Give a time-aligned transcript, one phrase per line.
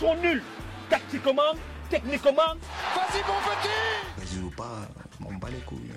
[0.00, 0.42] sont nuls.
[0.88, 1.52] Tactiquement,
[1.90, 2.54] techniquement.
[2.94, 4.88] Vas-y mon petit Vas-y ou pas,
[5.22, 5.92] on bat les couilles.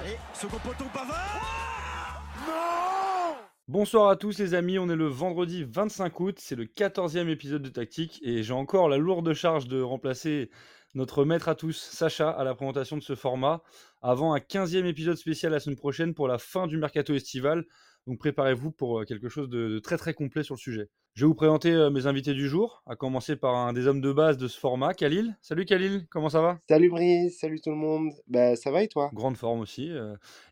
[0.00, 3.36] Allez, second poteau Pavard Non
[3.68, 7.62] Bonsoir à tous les amis, on est le vendredi 25 août, c'est le 14e épisode
[7.62, 10.50] de Tactique et j'ai encore la lourde charge de remplacer
[10.94, 13.62] notre maître à tous, Sacha, à la présentation de ce format,
[14.00, 17.66] avant un 15e épisode spécial la semaine prochaine pour la fin du mercato estival.
[18.06, 20.88] Donc préparez-vous pour quelque chose de, très très complet sur le sujet.
[21.14, 24.12] Je vais vous présenter mes invités du jour, à commencer par un des hommes de
[24.12, 25.36] base de ce format, Khalil.
[25.42, 26.58] Salut Khalil, comment ça va?
[26.68, 28.12] Salut Brice, salut tout le monde.
[28.28, 29.10] Bah ça va et toi?
[29.12, 29.90] Grande forme aussi.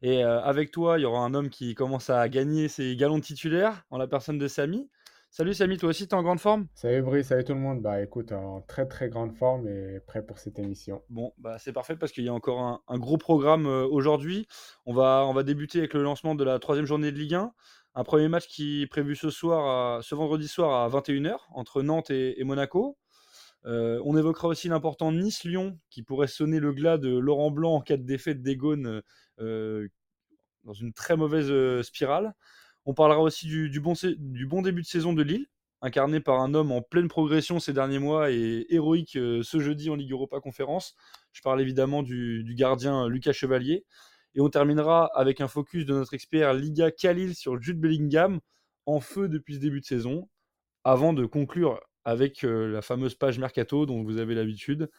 [0.03, 3.23] Et avec toi, il y aura un homme qui commence à gagner ses galons de
[3.23, 4.89] titulaire en la personne de Samy.
[5.31, 6.67] Salut Samy, toi aussi, t'es en grande forme?
[6.75, 7.83] Salut Brice, salut tout le monde.
[7.83, 11.03] Bah écoute, en très très grande forme et prêt pour cette émission.
[11.11, 14.49] Bon, bah c'est parfait parce qu'il y a encore un, gros programme euh, aujourd'hui.
[14.87, 17.53] On va, on va débuter avec le lancement de la troisième journée de Ligue 1.
[17.95, 22.11] Un premier match qui est prévu ce soir, ce vendredi soir à 21h entre Nantes
[22.11, 22.97] et, Monaco.
[23.67, 27.81] Euh, on évoquera aussi l'important Nice-Lyon qui pourrait sonner le glas de Laurent Blanc en
[27.83, 29.03] cas de défaite d'Egone
[29.41, 29.89] euh,
[30.65, 32.35] dans une très mauvaise spirale.
[32.89, 35.45] On parlera aussi du, bon, début de saison de Lille,
[35.83, 39.91] incarné par un homme en pleine progression ces derniers mois et héroïque euh, ce jeudi
[39.91, 40.95] en Ligue Europa Conférence.
[41.33, 43.85] Je parle évidemment du, gardien Lucas Chevalier.
[44.35, 48.41] Et on terminera avec un focus de notre expert Liga Khalil sur Jude Bellingham,
[48.87, 50.27] en feu depuis ce début de saison,
[50.83, 54.91] avant de conclure avec euh, la fameuse page Mercato dont vous avez l'habitude.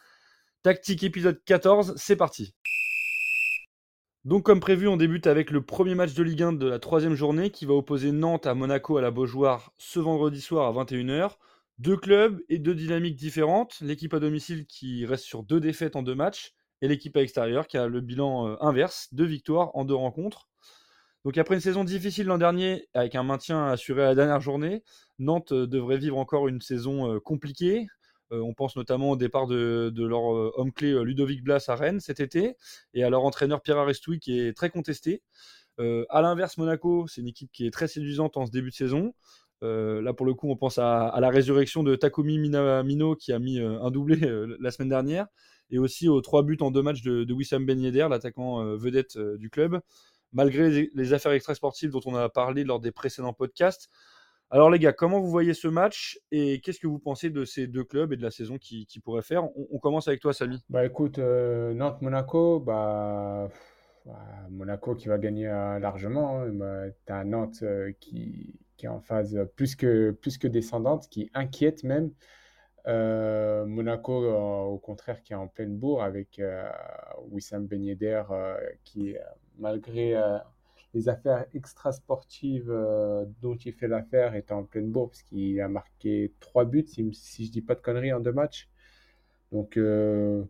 [0.62, 2.54] Tactique épisode 14, c'est parti.
[4.26, 7.14] Donc, comme prévu, on débute avec le premier match de Ligue 1 de la troisième
[7.14, 11.36] journée qui va opposer Nantes à Monaco à la Beaujoire ce vendredi soir à 21h.
[11.78, 13.80] Deux clubs et deux dynamiques différentes.
[13.80, 17.66] L'équipe à domicile qui reste sur deux défaites en deux matchs et l'équipe à l'extérieur
[17.66, 20.48] qui a le bilan euh, inverse, deux victoires en deux rencontres.
[21.24, 24.82] Donc après une saison difficile l'an dernier, avec un maintien assuré à la dernière journée,
[25.18, 27.86] Nantes euh, devrait vivre encore une saison euh, compliquée,
[28.30, 32.00] on pense notamment au départ de, leur euh, homme clé euh, Ludovic Blas à Rennes
[32.00, 32.56] cet été
[32.94, 35.22] et à leur entraîneur Pierre Arestoui qui est très contesté.
[35.78, 39.14] à l'inverse, Monaco, c'est une équipe qui est très séduisante en ce début de saison.
[39.62, 43.58] là, pour le coup, on pense à, la résurrection de Takumi Minamino qui a mis
[43.58, 44.18] un doublé
[44.60, 45.26] la semaine dernière
[45.70, 49.48] et aussi aux trois buts en deux matchs de, Wissam Ben Yedder, l'attaquant vedette du
[49.48, 49.80] club.
[50.32, 53.88] Malgré les, les affaires extrasportives dont on a parlé lors des précédents podcasts,
[54.52, 57.68] alors les gars, comment vous voyez ce match et qu'est-ce que vous pensez de ces
[57.68, 59.44] deux clubs et de la saison qu'ils qui pourraient faire?
[59.56, 60.60] On, commence avec toi, Samy.
[60.68, 63.48] Bah écoute, euh, Nantes-Monaco, bah,
[64.04, 64.18] bah,
[64.50, 66.40] Monaco qui va gagner euh, largement.
[66.40, 66.48] Hein.
[66.48, 71.08] Bah, tu as Nantes euh, qui, qui, est en phase plus que, plus que descendante,
[71.08, 72.10] qui inquiète même.
[72.86, 76.40] Monaco, au contraire, qui est en pleine bourre avec
[77.28, 78.24] Wissam Ben Yedder
[78.82, 79.14] qui,
[79.58, 80.16] malgré
[80.94, 85.68] les affaires extrasportives euh, dont il fait l'affaire étant en pleine bourre, parce qu'il a
[85.68, 88.68] marqué trois buts, si, si je dis pas de conneries, en deux matchs.
[89.52, 90.42] Donc, euh,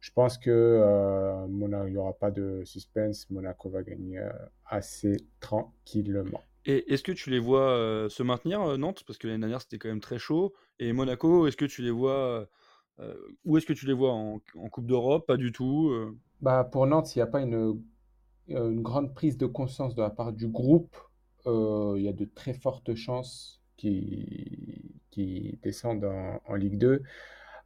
[0.00, 3.28] je pense que euh, il n'y aura pas de suspense.
[3.30, 4.20] Monaco va gagner
[4.66, 6.40] assez tranquillement.
[6.66, 9.02] Et est-ce que tu les vois se maintenir, Nantes?
[9.06, 10.54] Parce que l'année dernière, c'était quand même très chaud.
[10.78, 12.48] Et Monaco, est-ce que tu les vois.
[13.44, 15.26] où est-ce que tu les vois en, en Coupe d'Europe?
[15.26, 15.92] Pas du tout
[16.40, 17.82] bah, Pour Nantes, il n'y a pas une
[18.50, 20.96] une grande prise de conscience de la part du groupe.
[21.46, 26.08] Euh, il y a de très fortes chances qu'ils qui descendent
[26.46, 27.02] en, Ligue 2.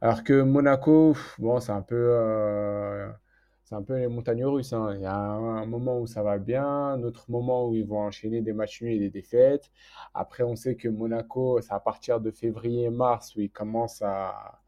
[0.01, 3.07] Alors que Monaco, bon, c'est un peu, euh,
[3.63, 4.73] c'est un peu les montagnes russes.
[4.73, 4.93] Hein.
[4.95, 7.99] Il y a un, moment où ça va bien, un autre moment où ils vont
[7.99, 9.71] enchaîner des matchs nuls et des défaites.
[10.13, 14.61] Après, on sait que Monaco, c'est à partir de février-mars où ils commencent à,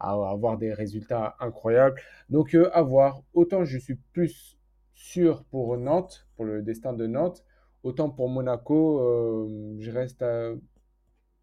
[0.00, 2.00] avoir des résultats incroyables.
[2.28, 3.22] Donc, à voir.
[3.32, 4.58] Autant je suis plus
[5.04, 7.44] sûr pour Nantes, pour le destin de Nantes.
[7.82, 10.24] Autant pour Monaco, euh, je reste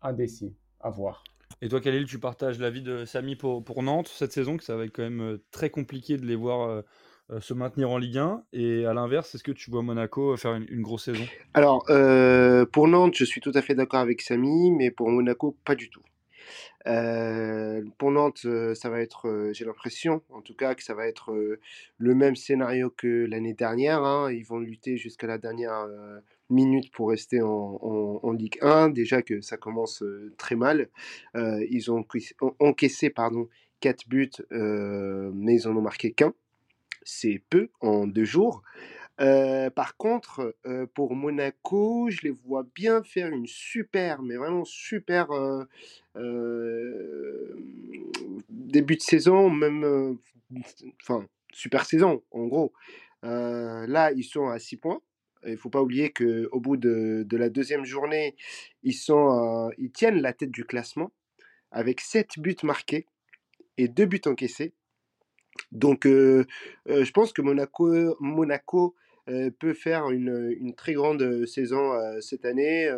[0.02, 0.56] indécis.
[0.84, 1.24] À voir.
[1.62, 4.76] Et toi, Khalil, tu partages l'avis de Samy pour, pour, Nantes cette saison, que ça
[4.76, 6.84] va être quand même euh, très compliqué de les voir
[7.30, 8.44] euh, se maintenir en Ligue 1.
[8.52, 11.24] Et à l'inverse, est-ce que tu vois Monaco faire une, une grosse saison?
[11.54, 11.86] Alors,
[12.72, 15.92] pour Nantes, je suis tout à fait d'accord avec Samy, mais pour Monaco, pas du
[15.92, 16.02] tout.
[17.98, 21.34] Pour Nantes, ça va être, j'ai l'impression, en tout cas, que ça va être
[21.98, 24.04] le même scénario que l'année dernière.
[24.04, 24.32] Hein.
[24.32, 25.88] Ils vont lutter jusqu'à la dernière
[26.50, 28.90] minute pour rester en, Ligue 1.
[28.90, 30.04] Déjà que ça commence
[30.38, 30.90] très mal.
[31.36, 32.06] ils ont
[32.60, 33.48] encaissé pardon,
[33.82, 36.34] 4 buts, mais ils en ont marqué qu'un.
[37.04, 38.64] C'est peu en deux jours.
[39.20, 44.66] Euh, par contre, euh, pour Monaco, je les vois bien faire une super, mais vraiment
[44.66, 45.28] super
[46.16, 47.56] euh,
[48.50, 50.18] début de saison, même,
[51.02, 52.74] enfin, super saison, en gros.
[53.24, 55.02] là, ils sont à 6 points.
[55.44, 58.36] Il ne faut pas oublier qu'au bout de, la deuxième journée,
[58.84, 61.12] ils, sont, ils tiennent la tête du classement
[61.72, 63.08] avec 7 buts marqués
[63.78, 64.74] et 2 buts encaissés.
[65.72, 68.96] Donc, je pense que Monaco,
[69.60, 72.92] peut faire une, très grande saison cette année,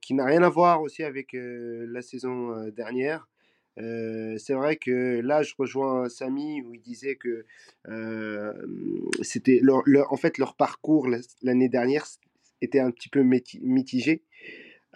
[0.00, 3.28] qui n'a rien à voir aussi avec la saison dernière.
[3.76, 7.44] c'est vrai que là, je rejoins Samy où il disait que
[9.22, 9.60] c'était
[10.10, 11.08] en fait leur parcours
[11.42, 12.06] l'année dernière
[12.60, 14.22] était un petit peu mitigé.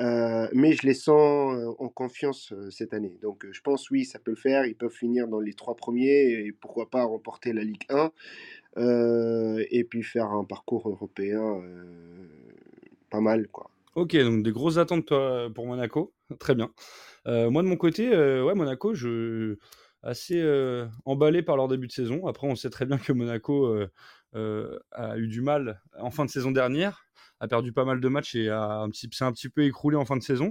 [0.01, 3.19] Euh, mais je les sens euh, en confiance euh, cette année.
[3.23, 4.65] Donc je pense oui, ça peut le faire.
[4.65, 8.11] Ils peuvent finir dans les trois premiers et pourquoi pas remporter la Ligue 1
[9.71, 11.63] et puis faire un parcours européen
[13.11, 13.71] pas mal quoi.
[13.95, 15.13] Ok, donc des grosses attentes
[15.55, 16.71] pour Monaco, très bien.
[17.27, 19.59] moi de mon côté, ouais Monaco, je
[20.03, 20.43] assez
[21.05, 22.27] emballé par leur début de saison.
[22.27, 23.77] Après, on sait très bien que Monaco
[24.35, 27.12] a eu du mal en fin de saison dernière
[27.43, 29.97] a perdu pas mal de matchs et a un petit, s'est un petit peu écroulé
[29.97, 30.47] en fin de saison.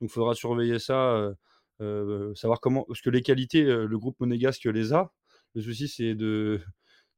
[0.00, 1.34] Donc il faudra surveiller ça, euh,
[1.82, 5.12] euh, savoir comment, parce que les qualités, euh, le groupe monégasque les a.
[5.54, 6.62] Le souci, c'est de,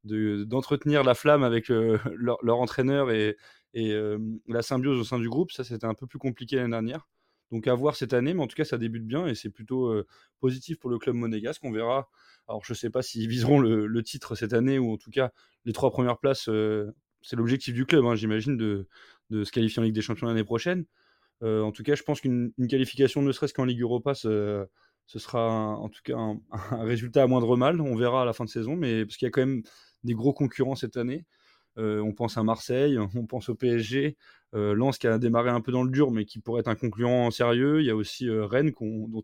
[0.03, 1.69] d'entretenir la flamme avec
[2.17, 3.37] leur, entraîneur et,
[3.73, 5.53] la symbiose au sein du groupe.
[5.53, 7.07] Ça, c'était un peu plus compliqué l'année dernière.
[7.51, 9.93] Donc à voir cette année, mais en tout cas, ça débute bien et c'est plutôt
[10.41, 11.63] positif pour le club monégasque.
[11.63, 12.09] On verra.
[12.49, 15.11] Alors je ne sais pas s'ils viseront le, le, titre cette année ou en tout
[15.11, 15.31] cas
[15.63, 16.49] les trois premières places
[17.23, 18.87] c'est l'objectif du club, hein, j'imagine, de,
[19.31, 20.85] se qualifier en Ligue des Champions l'année prochaine.
[21.43, 24.67] Euh, en tout cas, je pense qu'une qualification, ne serait-ce qu'en Ligue Europa, ce,
[25.07, 26.17] sera en tout cas
[26.71, 27.81] un, résultat à moindre mal.
[27.81, 29.63] On verra à la fin de saison, mais parce qu'il y a quand même
[30.03, 31.25] des gros concurrents cette année.
[31.79, 34.15] Euh, on pense à Marseille, on pense au PSG,
[34.53, 36.75] euh, Lens qui a démarré un peu dans le dur, mais qui pourrait être un
[36.75, 37.81] concurrent sérieux.
[37.81, 39.23] Il y a aussi Rennes dont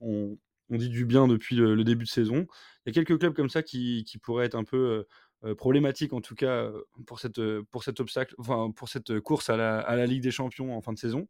[0.00, 0.38] on,
[0.70, 2.46] dit du bien depuis le, début de saison.
[2.84, 5.06] Il y a quelques clubs comme ça qui pourraient être un peu
[5.44, 9.20] euh, problématique en tout cas euh, pour cette euh, pour cet obstacle, enfin pour cette
[9.20, 11.28] course à la, à la, Ligue des Champions en fin de saison.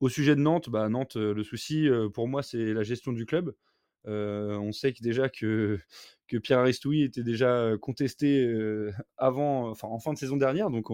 [0.00, 3.54] au sujet de Nantes, bah, Nantes, le souci pour moi c'est la gestion du club.
[4.06, 5.78] on sait déjà que,
[6.28, 8.50] que Pierre Aristoui était déjà contesté
[9.18, 10.86] avant, enfin en fin de saison dernière, donc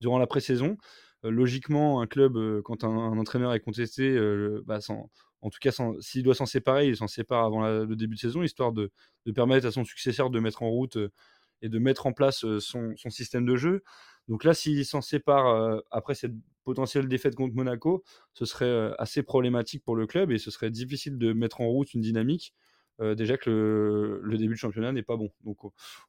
[0.00, 0.78] durant la pré-saison.
[1.24, 4.18] Logiquement, un club, quand un, entraîneur est contesté,
[4.64, 5.10] bah, sans,
[5.44, 8.42] en tout cas, s'il doit s'en séparer, il s'en sépare avant le début de saison,
[8.42, 8.90] histoire de,
[9.34, 11.12] permettre à son successeur de mettre en route euh,
[11.60, 13.82] et de mettre en place euh, son, système de jeu.
[14.26, 16.32] Donc là, s'il s'en sépare euh, après cette
[16.64, 21.18] potentielle défaite contre Monaco, ce serait assez problématique pour le club et ce serait difficile
[21.18, 22.54] de mettre en route une dynamique.
[23.00, 25.30] Déjà que le, début de championnat n'est pas bon.
[25.44, 25.58] Donc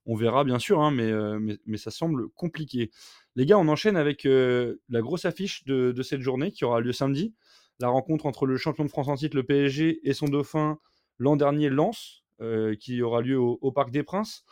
[0.05, 1.11] on verra bien sûr, hein, mais,
[1.65, 2.91] mais, ça semble compliqué.
[3.35, 7.33] Les gars, on enchaîne avec la grosse affiche de, cette journée qui aura lieu samedi
[7.79, 10.79] la rencontre entre le champion de France en titre, le PSG, et son dauphin
[11.17, 14.43] l'an dernier, Lens, euh, qui aura lieu au, Parc des Princes.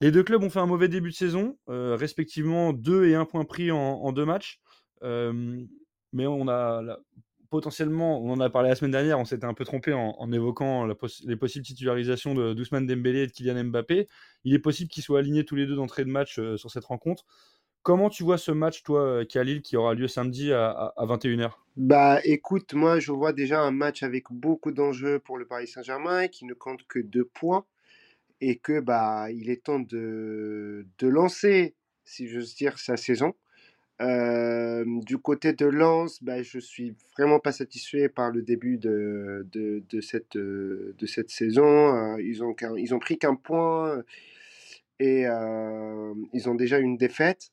[0.00, 3.26] Les deux clubs ont fait un mauvais début de saison, euh, respectivement 2 et 1
[3.26, 4.60] point pris en, deux matchs.
[5.02, 5.64] Euh,
[6.12, 6.98] mais on a
[7.50, 10.86] potentiellement, on en a parlé la semaine dernière, on s'était un peu trompé en, évoquant
[10.86, 14.08] les possibles titularisations de Doucement Dembélé et de Kylian Mbappé.
[14.44, 17.24] Il est possible qu'ils soient alignés tous les deux d'entrée de match sur cette rencontre.
[17.82, 22.20] Comment tu vois ce match, toi, euh, Khalil, qui aura lieu samedi à, 21h Bah
[22.24, 26.44] écoute, moi je vois déjà un match avec beaucoup d'enjeux pour le Paris Saint-Germain qui
[26.44, 27.64] ne compte que deux points
[28.42, 31.74] et que bah il est temps de, de lancer,
[32.04, 33.34] si j'ose dire, sa saison.
[34.00, 39.44] Du côté de Lens, bah, je suis vraiment pas satisfait par le début de,
[40.00, 42.16] cette, saison.
[42.16, 44.02] Ils, ont, pris qu'un point
[45.00, 47.52] et ils ont déjà une défaite.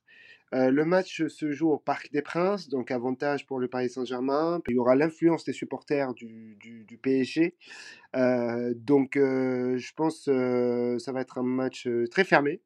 [0.53, 4.61] Le match se joue au Parc des Princes, donc avantage pour le Paris Saint-Germain.
[4.69, 6.57] Il y aura l'influence des supporters du,
[7.01, 7.55] PSG.
[8.13, 12.61] Donc je pense que ça va être un match très fermé.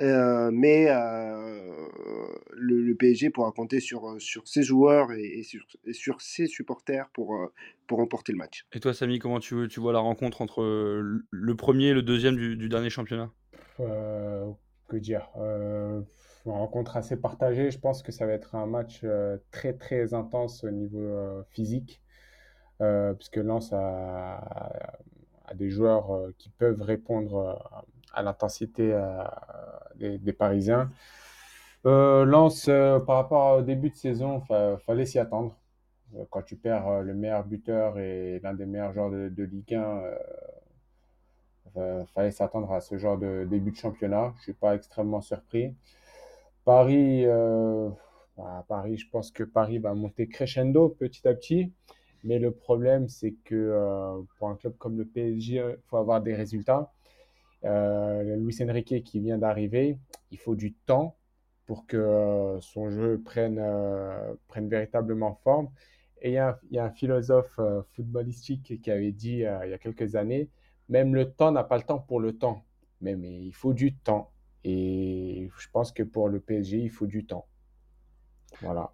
[0.00, 0.86] Mais
[2.52, 5.42] le, PSG pourra compter sur, sur ses joueurs et,
[5.92, 7.36] sur, ses supporters pour,
[7.86, 8.66] pour remporter le match.
[8.72, 12.36] Et toi, Samy, comment tu, tu vois la rencontre entre le premier et le deuxième
[12.36, 13.30] du, du dernier championnat?
[13.78, 15.30] Que dire?
[16.46, 17.72] Une rencontre assez partagée.
[17.72, 21.42] Je pense que ça va être un match euh, très très intense au niveau euh,
[21.50, 22.00] physique,
[22.80, 24.92] euh, puisque Lens a,
[25.54, 27.84] des joueurs qui peuvent répondre
[28.16, 28.98] à l'intensité
[29.96, 30.90] des, Parisiens.
[31.84, 32.66] Lens,
[33.06, 35.54] par rapport au début de saison, il fallait s'y attendre.
[36.30, 40.02] Quand tu perds le meilleur buteur et l'un des meilleurs joueurs de, Ligue 1,
[41.76, 44.32] il fallait s'attendre à ce genre de début de championnat.
[44.36, 45.74] Je ne suis pas extrêmement surpris.
[46.66, 47.88] Paris, euh,
[48.36, 51.72] bah, Paris, je pense que Paris va monter crescendo petit à petit.
[52.24, 56.20] Mais le problème, c'est que euh, pour un club comme le PSG, il faut avoir
[56.20, 56.92] des résultats.
[57.64, 59.98] Euh, Luis Enrique qui vient d'arriver,
[60.30, 61.16] il faut du temps
[61.66, 63.60] pour que son jeu prenne,
[64.48, 65.68] prenne véritablement forme.
[66.22, 69.44] Et il y, a un- il y a un philosophe euh, footballistique qui avait dit
[69.44, 70.48] euh, il y a quelques années,
[70.88, 72.64] même le temps n'a pas le temps pour le temps,
[73.00, 74.30] mais, mais il faut du temps.
[74.64, 77.46] Et je pense que pour le PSG, il faut du temps.
[78.60, 78.92] Voilà.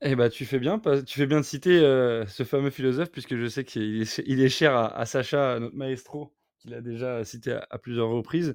[0.00, 3.36] Eh bah, tu fais bien, tu fais bien de citer euh, ce fameux philosophe, puisque
[3.36, 7.24] je sais qu'il est, il est cher à, à Sacha, notre maestro, qu'il a déjà
[7.24, 8.54] cité à, plusieurs reprises.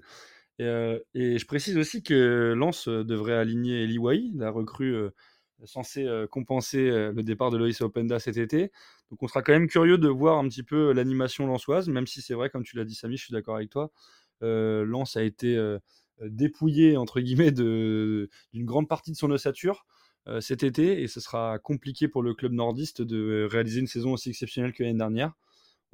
[0.60, 4.94] Et, euh, et je précise aussi que Lens euh, devrait aligner Eli Wahi, la recrue
[4.96, 5.10] euh,
[5.66, 8.72] censée compenser le départ de Loïs Openda cet été.
[9.10, 12.22] Donc on sera quand même curieux de voir un petit peu l'animation lensoise, même si
[12.22, 13.90] c'est vrai, comme tu l'as dit Samy, je suis d'accord avec toi,
[14.42, 15.58] Lens a été
[16.20, 19.86] dépouillé, entre guillemets, d'une grande partie de son ossature
[20.42, 24.32] cet été et ce sera compliqué pour le club nordiste de réaliser une saison aussi
[24.32, 25.34] exceptionnelle que l'année dernière.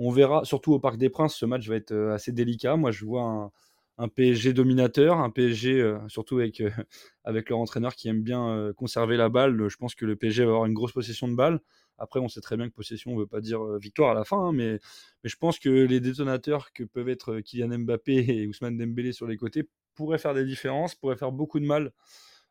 [0.02, 2.78] On verra, surtout au Parc des Princes, ce match va être euh, assez délicat.
[2.78, 3.52] Moi, je vois
[3.98, 6.70] un, PSG dominateur, un PSG, euh, surtout avec, euh,
[7.26, 9.68] avec leur entraîneur qui aime bien conserver la balle.
[9.68, 11.60] Je pense que le PSG va avoir une grosse possession de balle.
[11.98, 14.38] Après, on sait très bien que possession ne veut pas dire victoire à la fin,
[14.38, 14.80] hein, mais,
[15.26, 19.36] je pense que les détonateurs que peuvent être Kylian Mbappé et Ousmane Dembélé sur les
[19.36, 21.92] côtés pourraient faire des différences, pourraient faire beaucoup de mal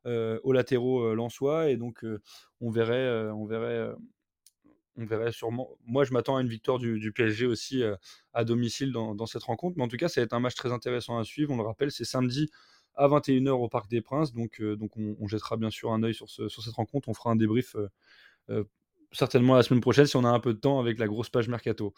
[0.05, 2.03] aux latéraux lensois et donc
[2.63, 3.93] on verrait on verrait
[4.99, 7.97] on verrait sûrement moi je m'attends à une victoire du, PSG aussi euh,
[8.35, 10.73] à domicile dans, cette rencontre mais en tout cas ça va être un match très
[10.73, 11.53] intéressant à suivre.
[11.53, 12.51] On le rappelle c'est samedi
[12.95, 14.77] à 21h au Parc des Princes donc, euh,
[15.21, 17.09] on, jettera bien sûr un œil sur, ce- sur cette rencontre.
[17.09, 17.77] On fera un débrief
[18.51, 18.65] euh,
[19.13, 21.49] certainement la semaine prochaine si on a un peu de temps avec la grosse page
[21.49, 21.95] mercato.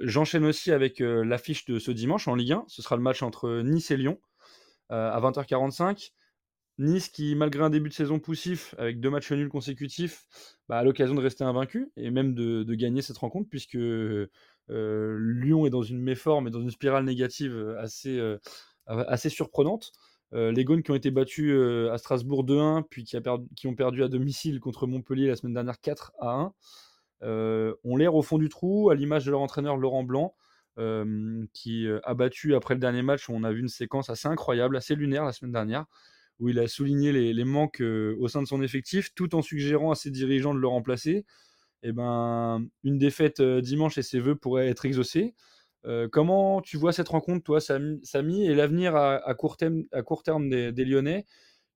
[0.00, 3.62] J'enchaîne aussi avec l'affiche de ce dimanche en Ligue 1 ce sera le match entre
[3.62, 4.20] Nice et Lyon
[4.90, 6.12] à 20h45
[6.78, 10.26] Nice qui, malgré un début de saison poussif, avec deux matchs nuls consécutifs,
[10.68, 14.28] bah, a l'occasion de rester invaincu et même de, gagner cette rencontre, puisque euh,
[14.70, 18.38] Lyon est dans une méforme et dans une spirale négative euh, assez, euh,
[18.86, 19.92] assez surprenante.
[20.32, 21.56] Les Gaunes qui ont été battus
[21.92, 25.36] à Strasbourg 2-1, puis qui, a perdu- qui ont perdu à domicile contre Montpellier la
[25.36, 26.52] semaine dernière 4 à 1,
[27.22, 30.34] euh, ont l'air au fond du trou, à l'image de leur entraîneur Laurent Blanc,
[31.52, 33.30] qui a battu après le dernier match.
[33.30, 35.86] On a vu une séquence assez incroyable, assez lunaire la semaine dernière
[36.40, 39.90] où il a souligné les, manques euh, au sein de son effectif, tout en suggérant
[39.90, 41.24] à ses dirigeants de le remplacer.
[41.82, 45.34] Et ben, une défaite euh, dimanche et ses vœux pourraient être exaucés.
[45.86, 51.26] Euh, comment tu vois cette rencontre, toi, Samy, et l'avenir à, court terme, des, Lyonnais,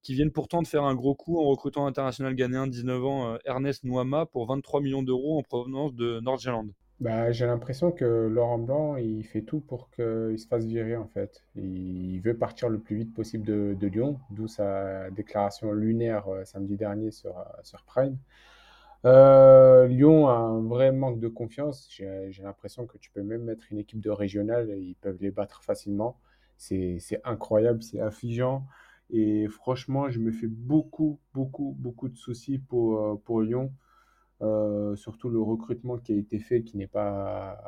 [0.03, 3.39] qui viennent pourtant de faire un gros coup en recrutant l'international ghanéen de 19 ans,
[3.45, 6.73] Ernest Nouama, pour 23 millions d'euros en provenance de Nord-Irlande?
[7.01, 11.07] Bah, j'ai l'impression que Laurent Blanc, il fait tout pour qu'il se fasse virer en
[11.07, 11.45] fait.
[11.55, 16.77] Il veut partir le plus vite possible de, Lyon, d'où sa déclaration lunaire euh, samedi
[16.77, 18.17] dernier sur, euh, sur Prime.
[19.05, 21.87] Euh, Lyon a un vrai manque de confiance.
[21.91, 25.31] J'ai l'impression que tu peux même mettre une équipe de régional et ils peuvent les
[25.31, 26.19] battre facilement.
[26.57, 28.67] C'est, incroyable, c'est affligeant.
[29.11, 33.73] Et franchement, je me fais beaucoup, beaucoup, beaucoup de soucis pour, pour Lyon.
[34.41, 37.59] Euh, surtout le recrutement qui a été fait, qui n'est pas,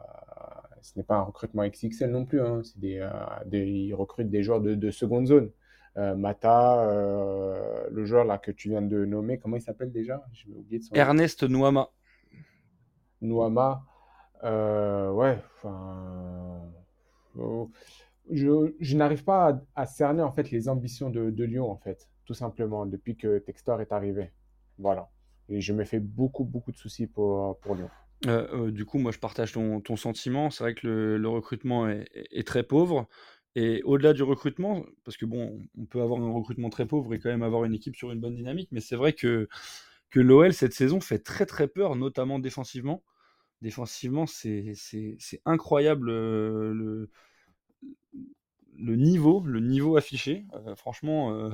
[0.82, 2.40] ce n'est pas un recrutement XXL non plus.
[2.40, 2.62] hein.
[2.62, 3.10] C'est des, euh,
[3.46, 5.50] des- ils recrutent des joueurs de, de seconde zone.
[5.96, 10.24] Euh, Mata, euh, le joueur là que tu viens de nommer, comment il s'appelle déjà?
[10.70, 10.94] De son.
[10.94, 11.90] Ernest Nouama.
[13.20, 13.82] Nouama,
[14.42, 15.38] ouais,
[18.30, 21.76] je, je n'arrive pas à, à cerner en fait les ambitions de, de Lyon en
[21.76, 24.30] fait, tout simplement, depuis que Textor est arrivé.
[24.78, 25.08] Voilà.
[25.50, 27.90] Et je me fais beaucoup, beaucoup de soucis pour, pour Lyon.
[28.26, 30.50] Euh, euh, du coup, moi, je partage ton, ton sentiment.
[30.50, 33.08] C'est vrai que le, recrutement est, très pauvre.
[33.56, 37.18] Et au-delà du recrutement, parce que bon, on peut avoir un recrutement très pauvre et
[37.18, 39.48] quand même avoir une équipe sur une bonne dynamique, mais c'est vrai que,
[40.10, 43.02] que l'OL cette saison fait très très peur, notamment défensivement.
[43.60, 44.72] Défensivement, c'est
[45.44, 47.10] incroyable euh, le,
[48.78, 50.46] le niveau, le niveau affiché.
[50.76, 51.50] Franchement,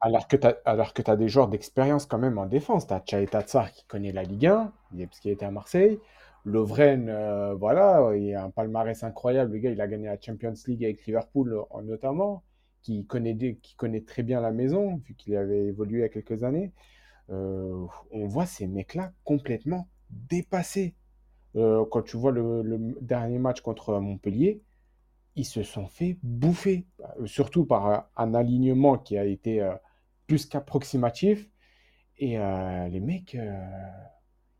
[0.00, 0.46] Alors que tu
[1.10, 2.86] as, des joueurs d'expérience quand même en défense.
[2.86, 5.50] Tu as Tchaïta Tsar qui connaît la Ligue 1, il est- parce qu'il était à
[5.50, 5.98] Marseille.
[6.44, 9.52] Lovren, euh, voilà, il a un palmarès incroyable.
[9.52, 12.42] Le gars, il a gagné la Champions League avec Liverpool euh, en- notamment,
[12.82, 16.08] qui connaît, qui connaît très bien la maison, vu qu'il avait évolué il y a
[16.08, 16.72] quelques années.
[17.30, 20.94] Euh, on voit ces mecs-là complètement dépassés.
[21.54, 24.62] Quand tu vois le, le dernier match contre Montpellier,
[25.38, 26.86] ils se sont fait bouffer,
[27.20, 29.74] Euh, surtout par euh, un alignement qui a été euh,
[30.26, 31.48] plus qu'approximatif.
[32.18, 33.36] Et les mecs,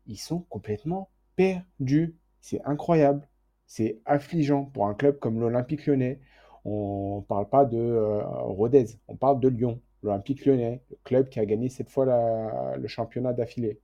[0.07, 2.15] ils sont complètement perdus.
[2.41, 3.27] C'est incroyable.
[3.67, 6.19] C'est affligeant pour un club comme l'Olympique Lyonnais.
[6.65, 11.39] On ne parle pas de Rodez, on parle de Lyon, l'Olympique Lyonnais, le club qui
[11.39, 13.79] a gagné cette fois la- le championnat d'affilée.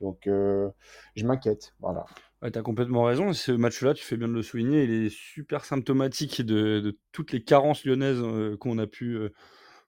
[0.00, 1.74] Donc, je m'inquiète.
[1.80, 2.06] Voilà.
[2.44, 3.32] Ouais, tu as complètement raison.
[3.32, 7.42] Ce match-là, tu fais bien de le souligner, il est super symptomatique de, toutes les
[7.42, 9.30] carences lyonnaises euh, qu'on a pu euh,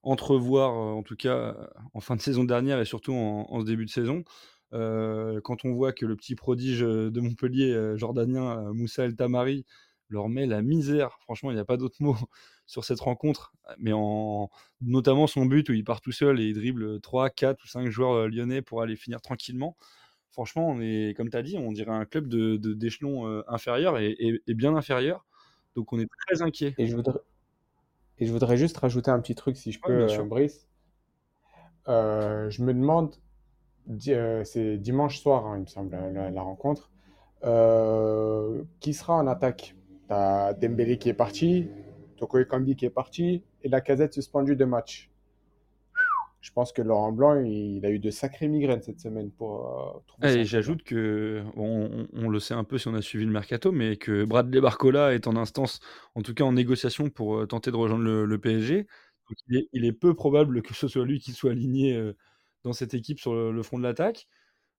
[0.02, 1.54] entrevoir, euh, en tout cas
[1.92, 4.24] en fin de saison dernière et surtout en, ce début de saison.
[4.72, 9.64] Quand on voit que le petit prodige de Montpellier, jordanien Moussa El Tamari,
[10.08, 11.18] leur met la misère.
[11.22, 12.16] Franchement, il n'y a pas d'autre mot
[12.66, 13.52] sur cette rencontre.
[13.78, 17.62] Mais en notamment son but où il part tout seul et il dribble 3, 4
[17.64, 19.76] ou 5 joueurs lyonnais pour aller finir tranquillement.
[20.36, 23.98] Franchement, on est, comme tu as dit, on dirait un club d'échelon de, d'échelon inférieur
[23.98, 24.14] et,
[24.46, 25.24] et, bien inférieur.
[25.74, 26.74] Donc on est très inquiet.
[26.76, 27.20] Et je voudrais,
[28.18, 30.66] et je voudrais juste rajouter un petit truc, si je peux, euh, Brice.
[31.88, 33.14] Euh, je me demande,
[34.08, 36.90] euh, c'est dimanche soir, hein, il me semble, la, rencontre,
[38.80, 39.74] qui sera en attaque?
[40.08, 41.68] T'as Dembélé qui est parti,
[42.16, 45.10] Toko Ekambi qui est parti, et la casette suspendue de match.
[46.46, 50.42] Je pense que Laurent Blanc, il, a eu de sacrées migraines cette semaine pour trouver.
[50.42, 53.96] Et j'ajoute que, on, le sait un peu si on a suivi le mercato, mais
[53.96, 55.80] que Bradley Barcola est en instance,
[56.14, 58.86] en tout cas en négociation pour tenter de rejoindre le, PSG.
[59.48, 62.00] il, est, peu probable que ce soit lui qui soit aligné
[62.62, 64.28] dans cette équipe sur le, front de l'attaque.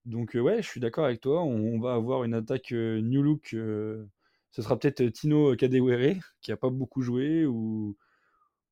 [0.06, 1.44] Donc ouais, je suis d'accord avec toi.
[1.44, 3.48] On, va avoir une attaque new look.
[3.50, 4.08] ce
[4.54, 7.98] sera peut-être Tino Kadewere qui a pas beaucoup joué ou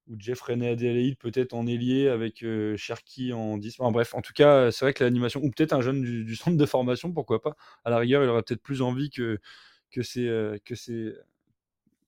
[0.08, 3.78] ou Jeff René Adelaide peut-être en ailier avec euh, Cherki en 10.
[3.92, 6.66] bref, en tout cas, c'est vrai que l'animation, ou peut-être un jeune du, centre de
[6.66, 7.56] formation, pourquoi pas.
[7.84, 9.40] À la rigueur, il aurait peut-être plus envie que,
[9.92, 11.14] que, ses, euh, que, ses,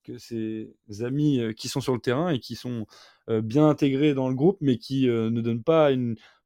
[0.04, 2.86] que ses amis euh, qui sont sur le terrain et qui sont
[3.27, 5.89] bien intégrés dans le groupe, mais qui ne donnent pas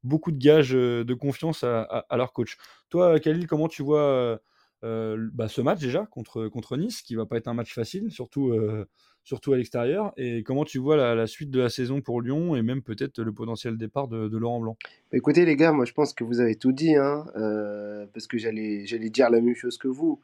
[0.03, 2.57] beaucoup de gages de confiance à, à, leur coach.
[2.89, 4.41] Toi, Khalil, comment tu vois
[4.81, 8.51] bah, ce match déjà contre, contre Nice, qui va pas être un match facile, surtout
[9.23, 10.13] surtout à l'extérieur.
[10.17, 13.31] Et comment tu vois la, suite de la saison pour Lyon et même peut-être le
[13.31, 14.77] potentiel départ de, Laurent Blanc?
[15.11, 18.27] Bah, Écoutez les gars, moi je pense que vous avez tout dit, hein, euh, parce
[18.27, 20.19] que j'allais dire la même chose que vous.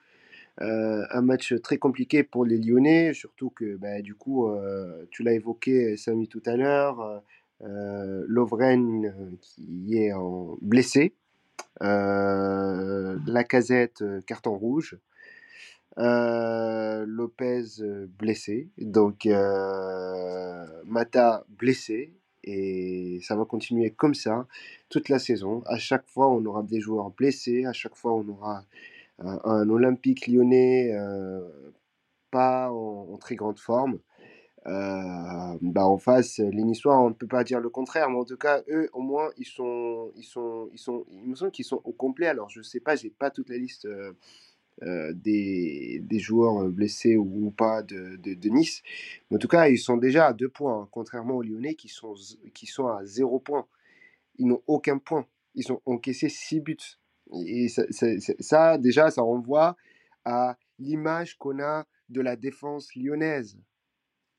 [0.59, 5.21] Euh, un match très compliqué pour les Lyonnais, surtout que bah, du coup, euh, tu
[5.21, 7.23] l'as évoqué Samy tout à l'heure,
[7.61, 10.11] Lovren qui est
[10.61, 11.13] blessé,
[11.79, 14.97] la casette carton rouge.
[15.99, 24.45] Euh, Lopez euh, blessé, donc euh, Mata blessé, et ça va continuer comme ça
[24.89, 25.63] toute la saison.
[25.65, 28.63] À chaque fois, on aura des joueurs blessés, à chaque fois, on aura
[29.19, 30.93] un, Olympique lyonnais
[32.31, 33.99] pas en, très grande forme.
[34.65, 38.37] bah en face, les Niçois, on ne peut pas dire le contraire, mais en tout
[38.37, 41.81] cas, eux, au moins, ils sont, ils sont, ils sont, il me semble qu'ils sont
[41.83, 42.27] au complet.
[42.27, 43.87] Alors, je sais pas, j'ai pas toute la liste
[44.81, 48.83] des, des, joueurs blessés ou, pas de, de, Nice.
[49.31, 52.13] En tout cas, ils sont déjà à deux points, hein, contrairement aux Lyonnais qui sont,
[52.53, 53.65] qui sont à zéro point.
[54.37, 55.25] Ils n'ont aucun point.
[55.55, 56.77] Ils ont encaissé six buts.
[57.45, 59.75] Et ça, déjà, ça renvoie
[60.23, 63.57] à l'image qu'on a de la défense lyonnaise,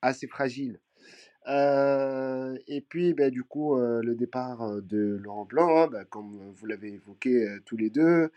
[0.00, 0.80] assez fragile.
[1.48, 6.52] Euh, et puis, ben, du coup, euh, le départ de Laurent Blanc, hein, ben, comme
[6.54, 8.30] vous l'avez évoqué tous les deux,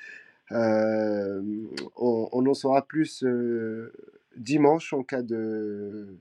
[0.51, 1.41] euh,
[1.95, 3.93] on, en saura plus euh,
[4.35, 6.19] dimanche en cas de,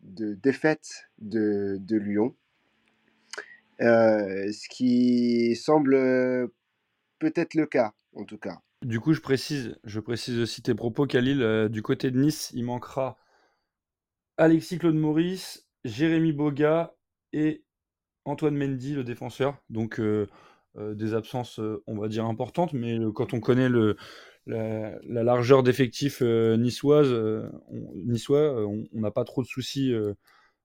[0.00, 2.34] défaite de, Lyon.
[3.80, 6.50] Euh, ce qui semble
[7.18, 8.60] peut-être le cas, en tout cas.
[8.82, 11.68] Du coup, je précise, je précise aussi tes propos, Khalil.
[11.70, 13.18] du côté de Nice, il manquera
[14.38, 16.94] Alexis Claude Maurice, Jérémy Boga
[17.32, 17.64] et
[18.26, 19.56] Antoine Mendy, le défenseur.
[19.70, 20.26] Donc, euh,
[20.94, 23.68] des absences, euh, on va dire, importantes, mais quand on connaît
[24.46, 27.14] la, largeur d'effectifs euh, niçoise,
[27.94, 29.94] niçois, on n'a pas trop de soucis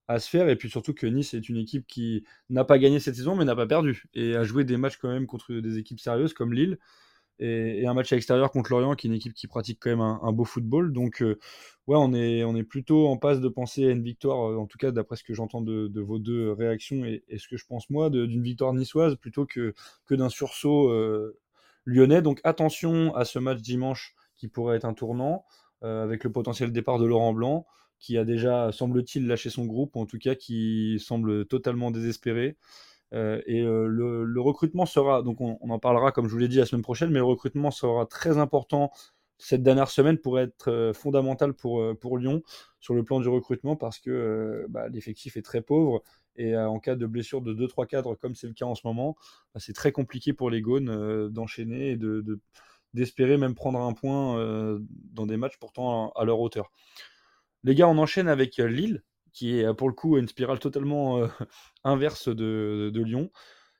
[0.07, 0.49] à se faire.
[0.49, 3.45] Et puis surtout que Nice est une équipe qui n'a pas gagné cette saison, mais
[3.45, 4.03] n'a pas perdu.
[4.13, 6.77] Et a joué des matchs quand même contre des équipes sérieuses comme Lille
[7.39, 10.01] et, un match à l'extérieur contre Lorient, qui est une équipe qui pratique quand même
[10.01, 10.93] un, beau football.
[10.93, 11.37] Donc, euh,
[11.87, 14.91] ouais, on est, plutôt en passe de penser à une victoire, euh, en tout cas
[14.91, 18.43] d'après ce que j'entends de, vos deux réactions et, ce que je pense moi, d'une
[18.43, 19.73] victoire niçoise plutôt que,
[20.05, 21.37] que d'un sursaut euh,
[21.85, 22.21] lyonnais.
[22.21, 25.45] Donc, attention à ce match dimanche qui pourrait être un tournant,
[25.83, 27.65] avec le potentiel départ de Laurent Blanc,
[27.97, 32.55] qui a déjà, semble-t-il, lâché son groupe, ou en tout cas qui semble totalement désespéré.
[33.13, 36.57] Euh, et euh, le, recrutement sera, donc on, en parlera comme je vous l'ai dit
[36.57, 38.91] la semaine prochaine, mais le recrutement sera très important
[39.37, 42.41] cette dernière semaine pour être euh, fondamental pour, Lyon
[42.79, 46.03] sur le plan du recrutement parce que bah, l'effectif est très pauvre
[46.37, 49.17] et en cas de blessure de 2-3 cadres comme c'est le cas en ce moment,
[49.53, 52.39] bah, c'est très compliqué pour les Gaunes d'enchaîner et de,
[52.93, 54.79] d'espérer même prendre un point
[55.11, 56.71] dans des matchs pourtant à, leur hauteur.
[57.63, 61.27] Les gars, on enchaîne avec Lille qui est pour le coup une spirale totalement euh,
[61.83, 63.31] inverse de, Lyon.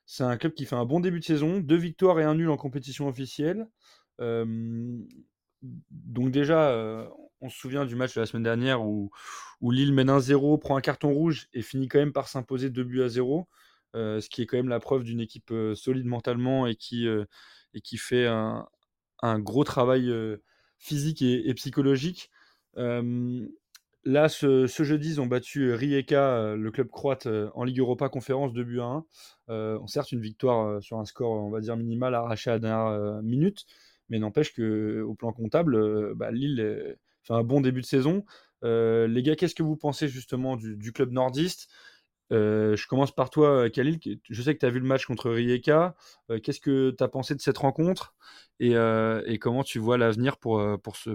[0.06, 2.50] C'est un club qui fait un bon début de saison, deux victoires et un nul
[2.50, 3.68] en compétition officielle.
[4.18, 5.06] donc
[6.30, 7.06] déjà, euh,
[7.40, 9.10] on se souvient du match de la semaine dernière où,
[9.60, 12.84] où Lille mène 1-0, prend un carton rouge et finit quand même par s'imposer 2
[12.84, 13.48] buts à 0.
[13.94, 17.06] Euh, ce qui est quand même la preuve d'une équipe solide mentalement et qui
[17.96, 18.66] fait un,
[19.38, 20.12] gros travail
[20.78, 22.30] physique et, psychologique.
[24.04, 28.64] Là, ce, jeudi, ils ont battu Rijeka, le club croate, en Ligue Europa Conférence 2
[28.64, 29.02] buts à
[29.48, 29.86] 1.
[29.86, 33.64] certes, une victoire sur un score, on va dire, minimal, arraché à la dernière minute,
[34.08, 38.24] mais n'empêche qu'au plan comptable, bah, Lille fait un bon début de saison.
[38.62, 41.68] les gars, qu'est-ce que vous pensez justement du club nordiste?
[42.32, 43.98] Euh, je commence par toi, Khalil.
[44.28, 45.94] Je sais que tu as vu le match contre Rijeka.
[46.30, 48.14] Euh, qu'est-ce que tu as pensé de cette rencontre
[48.60, 50.62] et, euh, comment tu vois l'avenir pour,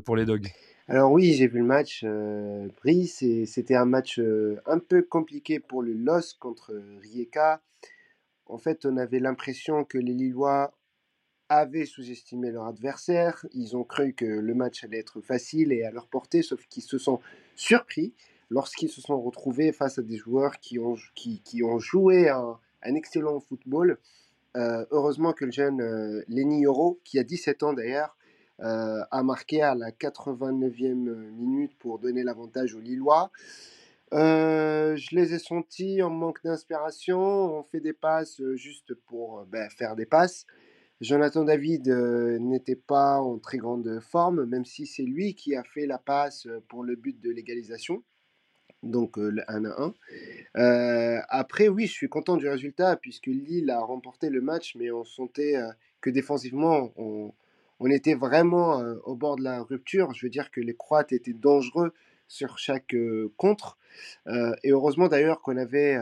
[0.04, 0.48] pour, les Dogs?
[0.88, 2.04] Alors oui, j'ai vu le match.
[2.06, 2.68] Euh,
[3.46, 4.20] c'était un match
[4.66, 7.62] un peu compliqué pour le LOS contre Rijeka.
[8.46, 10.74] En fait, on avait l'impression que les Lillois
[11.50, 13.46] avaient sous-estimé leur adversaire.
[13.54, 16.84] Ils ont cru que le match allait être facile et à leur portée, sauf qu'ils
[16.84, 17.20] se sont
[17.56, 18.14] surpris
[18.50, 20.96] lorsqu'ils se sont retrouvés face à des joueurs qui ont,
[21.80, 23.98] joué un, excellent football.
[24.56, 28.18] Euh, heureusement que le jeune euh, Lenny Euro, qui a 17 ans d'ailleurs,
[28.62, 33.30] euh, a marqué à la 89e minute pour donner l'avantage aux Lillois.
[34.12, 37.20] je les ai sentis en manque d'inspiration.
[37.20, 40.46] On fait des passes juste pour ben, faire des passes.
[41.02, 45.86] Jonathan David n'était pas en très grande forme, même si c'est lui qui a fait
[45.86, 48.02] la passe pour le but de l'égalisation
[48.84, 49.94] donc le 1 à
[50.56, 51.22] 1.
[51.30, 55.04] après, oui, je suis content du résultat puisque Lille a remporté le match, mais on
[55.04, 55.56] sentait
[56.02, 57.34] que défensivement, on,
[57.90, 60.14] était vraiment au bord de la rupture.
[60.14, 61.94] Je veux dire que les Croates étaient dangereux
[62.28, 62.96] sur chaque
[63.38, 63.78] contre.
[64.28, 65.98] et heureusement d'ailleurs qu'on avait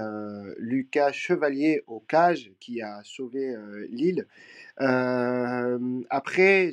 [0.58, 3.56] Lucas Chevalier au cage qui a sauvé
[3.90, 4.28] Lille.
[4.78, 6.72] après,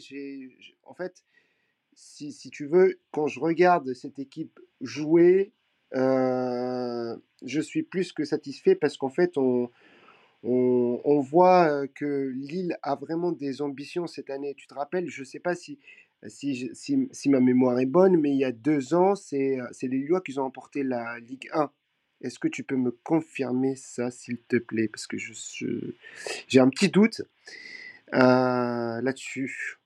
[0.84, 1.24] en fait,
[1.94, 5.61] si, tu veux, quand je regarde cette équipe jouer, euh,
[5.94, 9.70] je suis plus que satisfait parce qu'en fait, on,
[10.42, 14.54] on, voit que Lille a vraiment des ambitions cette année.
[14.56, 15.78] Tu te rappelles, je ne sais pas si,
[16.26, 20.20] si, si, ma mémoire est bonne, mais il y a deux ans, c'est les Lillois
[20.20, 21.70] qui ont emporté la Ligue 1.
[22.22, 24.88] Est-ce que tu peux me confirmer ça, s'il te plaît?
[24.88, 25.32] Parce que je,
[26.46, 27.22] j'ai un petit doute
[28.14, 29.78] euh, là-dessus.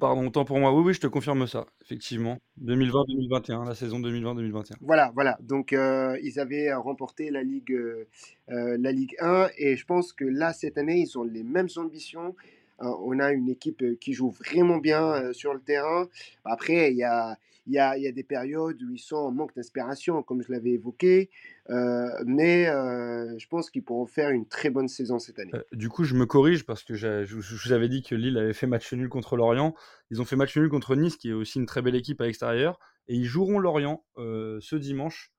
[0.00, 0.74] Pardon, temps pour moi.
[0.74, 2.38] Oui, oui, je te confirme ça, effectivement.
[2.62, 4.72] 2020-2021, la saison 2020-2021.
[4.80, 5.38] Voilà, voilà.
[5.40, 8.08] Donc, euh, ils avaient remporté la Ligue, euh,
[8.50, 11.68] euh, la Ligue 1 et je pense que là, cette année, ils ont les mêmes
[11.76, 12.34] ambitions.
[12.80, 16.08] on a une équipe qui joue vraiment bien sur le terrain.
[16.44, 20.22] Après, il y a, il y a, des périodes où ils sont en manque d'inspiration,
[20.22, 21.30] comme je l'avais évoqué,
[21.70, 25.52] euh, mais euh, je pense qu'ils pourront faire une très bonne saison cette année.
[25.54, 28.52] Euh, du coup, je me corrige parce que je, vous avais dit que Lille avait
[28.52, 29.74] fait match nul contre Lorient.
[30.10, 32.26] Ils ont fait match nul contre Nice, qui est aussi une très belle équipe à
[32.26, 35.32] l'extérieur, et ils joueront Lorient ce dimanche.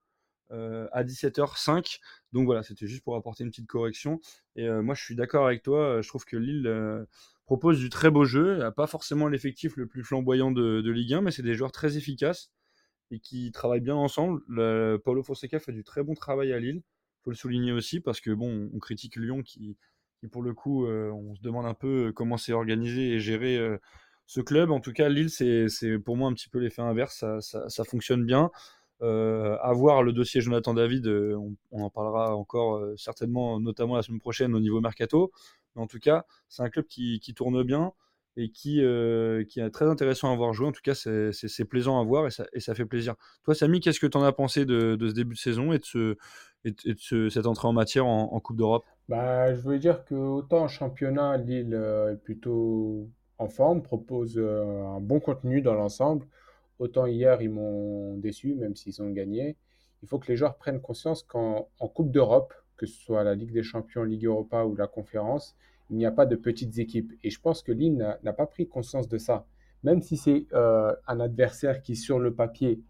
[0.50, 2.00] à 17h05.
[2.32, 4.20] Donc voilà, c'était juste pour apporter une petite correction.
[4.56, 6.00] Et moi, je suis d'accord avec toi.
[6.02, 7.06] Je trouve que Lille
[7.46, 8.58] propose du très beau jeu.
[8.58, 11.96] N'a pas forcément l'effectif le plus flamboyant de, Ligue 1, mais c'est des joueurs très
[11.96, 12.50] efficaces
[13.10, 14.42] et qui travaillent bien ensemble.
[15.04, 16.82] Paulo Fonseca fait du très bon travail à Lille.
[16.84, 19.76] Il faut le souligner aussi parce que bon, on critique Lyon qui,
[20.30, 23.78] pour le coup, euh, on se demande un peu comment c'est organisé et géré euh,
[24.26, 24.70] ce club.
[24.72, 27.24] En tout cas, Lille, c'est pour moi un petit peu l'effet inverse.
[27.40, 28.50] Ça, fonctionne bien.
[29.02, 34.20] Euh, à voir le dossier Jonathan David, on, en parlera encore certainement, notamment la semaine
[34.20, 35.30] prochaine au niveau mercato
[35.76, 37.92] en tout cas, c'est un club qui, tourne bien
[38.36, 40.66] et qui, euh, qui est très intéressant à voir jouer.
[40.66, 43.14] En tout cas, c'est plaisant à voir et ça, fait plaisir.
[43.44, 45.84] Toi, Samy, qu'est-ce que tu en as pensé de, ce début de saison et de,
[45.84, 46.16] ce,
[46.64, 48.84] et de cette entrée en matière en, Coupe d'Europe?
[49.08, 53.08] Bah, Je veux dire que autant en championnat, Lille euh, est plutôt
[53.38, 56.26] en forme, propose euh, un bon contenu dans l'ensemble.
[56.78, 59.56] Autant hier, ils m'ont déçu, même s'ils ont gagné.
[60.02, 63.52] Il faut que les joueurs prennent conscience qu'en Coupe d'Europe, que ce soit la Ligue
[63.52, 65.56] des Champions, Ligue Europa ou la Conférence,
[65.90, 67.12] il n'y a pas de petites équipes.
[67.22, 69.46] Et je pense que Lille n'a pas pris conscience de ça.
[69.82, 72.80] Même si c'est euh, un adversaire qui, sur le papier,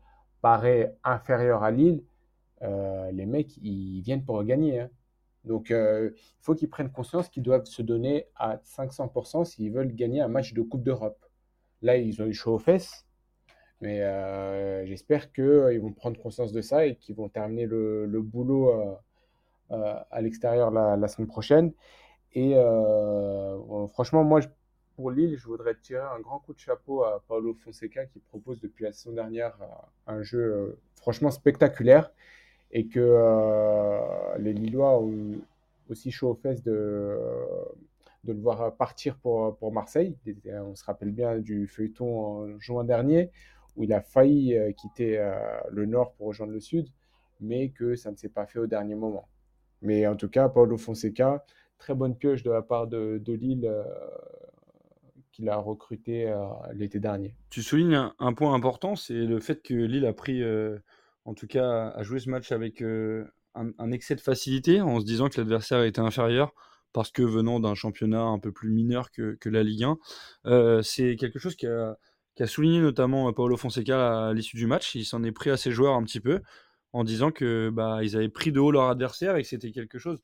[0.41, 2.03] paraît inférieur à Lille,
[2.63, 4.81] euh, les mecs, ils viennent pour gagner.
[4.81, 4.91] Hein.
[5.45, 9.95] Donc, euh, il faut qu'ils prennent conscience qu'ils doivent se donner à 500% s'ils veulent
[9.95, 11.23] gagner un match de Coupe d'Europe.
[11.83, 13.05] Là, ils ont eu chaud aux fesses.
[13.83, 13.99] Mais
[14.87, 18.73] j'espère qu'ils vont prendre conscience de ça et qu'ils vont terminer le, boulot
[19.71, 21.73] à l'extérieur la, semaine prochaine.
[22.37, 24.41] Et euh, franchement, moi,
[24.95, 28.61] pour Lille, je voudrais tirer un grand coup de chapeau à Paulo Fonseca qui propose
[28.61, 32.11] depuis la saison dernière euh, un jeu franchement spectaculaire
[32.73, 35.35] et que les Lillois ont
[35.89, 37.19] aussi chaud aux fesses de,
[38.25, 40.17] de le voir partir pour, pour Marseille.
[40.47, 43.31] On se rappelle bien du feuilleton en juin dernier
[43.77, 45.25] où il a failli quitter
[45.71, 46.89] le nord pour rejoindre le sud,
[47.41, 49.29] mais que ça ne s'est pas fait au dernier moment.
[49.83, 51.45] Mais en tout cas, Paulo Fonseca,
[51.79, 53.71] très bonne pioche de la part de, Lille
[55.33, 56.35] qu'il a recruté
[56.75, 57.37] l'été dernier.
[57.51, 60.43] Tu soulignes un, point important, c'est le fait que Lille a pris,
[61.25, 65.29] en tout cas, a joué ce match avec un, excès de facilité en se disant
[65.29, 66.55] que l'adversaire était inférieur
[66.93, 69.85] parce que venant d'un championnat un peu plus mineur que, la Ligue
[70.45, 70.83] 1.
[70.83, 71.97] c'est quelque chose qui a,
[72.47, 74.95] souligné notamment Paolo Fonseca à, l'issue du match.
[74.95, 76.41] Il s'en est pris à ses joueurs un petit peu
[76.97, 79.99] en disant que bah, ils avaient pris de haut leur adversaire et que c'était quelque
[79.99, 80.23] chose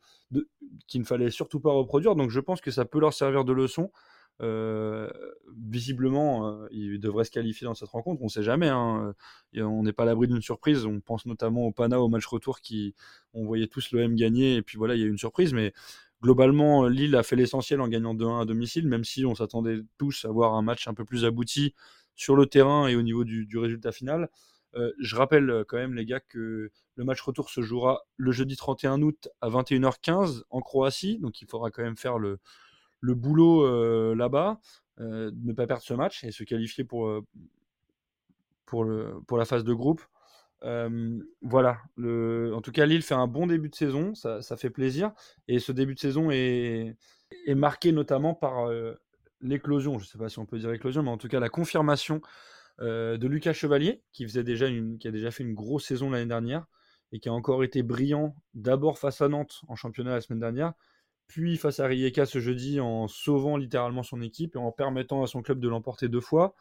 [0.86, 2.16] qu'il ne fallait surtout pas reproduire.
[2.16, 3.92] Donc je pense que ça peut leur servir de leçon.
[4.40, 5.10] Euh,
[5.54, 8.22] visiblement, euh, il devrait se qualifier dans cette rencontre.
[8.22, 8.68] On ne sait jamais.
[8.68, 9.14] Hein.
[9.54, 10.86] on n'est pas à l'abri d'une surprise.
[10.86, 12.94] On pense notamment au Pana au match retour qui
[13.34, 15.52] on voyait tous l'OM gagner et puis voilà, il y a eu une surprise.
[15.52, 15.74] Mais
[16.22, 20.24] globalement, Lille a fait l'essentiel en gagnant 2-1 à domicile, même si on s'attendait tous
[20.24, 21.74] à voir un match un peu plus abouti
[22.14, 24.30] sur le terrain et au niveau du, résultat final.
[24.74, 28.56] Euh, je rappelle quand même, les gars, que le match retour se jouera le jeudi
[28.56, 31.18] 31 août à 21h15 en Croatie.
[31.18, 32.38] Donc il faudra quand même faire le,
[33.02, 34.58] le boulot euh, là-bas,
[35.00, 37.22] euh, ne pas perdre ce match et se qualifier pour, euh,
[38.64, 40.00] pour, la phase de groupe.
[41.42, 45.12] voilà, en tout cas, Lille fait un bon début de saison, ça, ça fait plaisir.
[45.48, 46.96] Et ce début de saison est,
[47.46, 48.70] est marqué notamment par
[49.40, 51.48] l'éclosion, je ne sais pas si on peut dire éclosion, mais en tout cas la
[51.48, 52.22] confirmation
[52.82, 56.26] de Lucas Chevalier, qui, faisait déjà une, qui a déjà fait une grosse saison l'année
[56.26, 56.66] dernière
[57.12, 60.72] et qui a encore été brillant d'abord face à Nantes en championnat la semaine dernière,
[61.28, 65.26] puis face à Rijeka ce jeudi en sauvant littéralement son équipe et en permettant à
[65.26, 66.54] son club de l'emporter deux fois.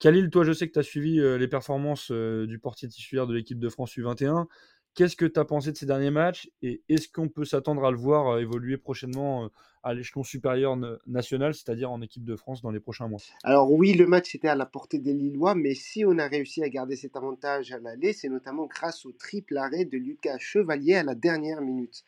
[0.00, 3.26] Khalil, toi, je sais que tu as suivi euh, les performances euh, du portier titulaire
[3.26, 4.46] de l'équipe de France U21.
[4.94, 7.90] Qu'est-ce que tu as pensé de ces derniers matchs et est-ce qu'on peut s'attendre à
[7.90, 9.50] le voir euh, évoluer prochainement
[9.82, 13.20] à l'échelon supérieur national, c'est-à-dire en équipe de France dans les prochains mois?
[13.42, 16.62] Alors oui, le match était à la portée des Lillois, mais si on a réussi
[16.62, 20.94] à garder cet avantage à l'aller, c'est notamment grâce au triple arrêt de Lucas Chevalier
[20.94, 22.04] à la dernière minute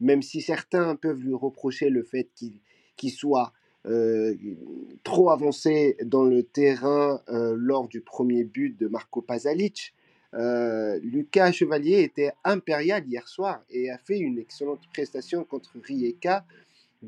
[0.00, 2.28] même si certains peuvent lui reprocher le fait
[2.96, 3.52] qu'il soit
[3.86, 4.34] euh,
[5.04, 9.94] trop avancé dans le terrain euh, lors du premier but de Marco Pasalic.
[10.34, 16.44] Euh, Lucas Chevalier était impérial hier soir et a fait une excellente prestation contre Rijeka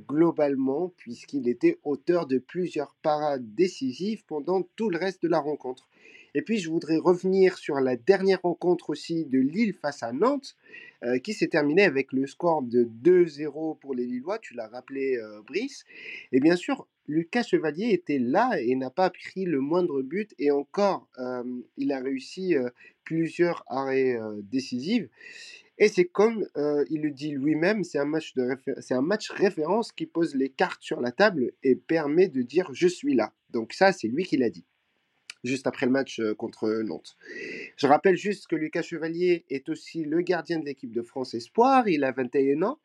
[0.09, 5.89] globalement puisqu'il était auteur de plusieurs parades décisives pendant tout le reste de la rencontre.
[6.35, 10.57] Et puis, je voudrais revenir sur la dernière rencontre aussi de Lille face à Nantes,
[11.03, 14.39] euh, qui s'est terminée avec le score de 2-0 pour les Lillois.
[14.39, 15.85] Tu l'as rappelé, euh, Brice.
[16.33, 20.35] Et bien sûr, Lucas Chevalier était là et n'a pas pris le moindre but.
[20.39, 21.09] Et encore,
[21.77, 22.55] il a réussi
[23.05, 25.09] plusieurs arrêts décisifs.
[25.79, 26.47] Et c'est comme
[26.91, 28.35] il le dit lui-même, c'est un, match
[28.81, 32.69] c'est un match référence qui pose les cartes sur la table et permet de dire
[32.73, 33.33] je suis là.
[33.51, 34.67] Donc ça, c'est lui qui l'a dit
[35.45, 37.17] juste après le match contre Nantes.
[37.77, 41.89] Je rappelle juste que Lucas Chevalier est aussi le gardien de l'équipe de France Espoir,
[41.89, 42.79] il a 21 ans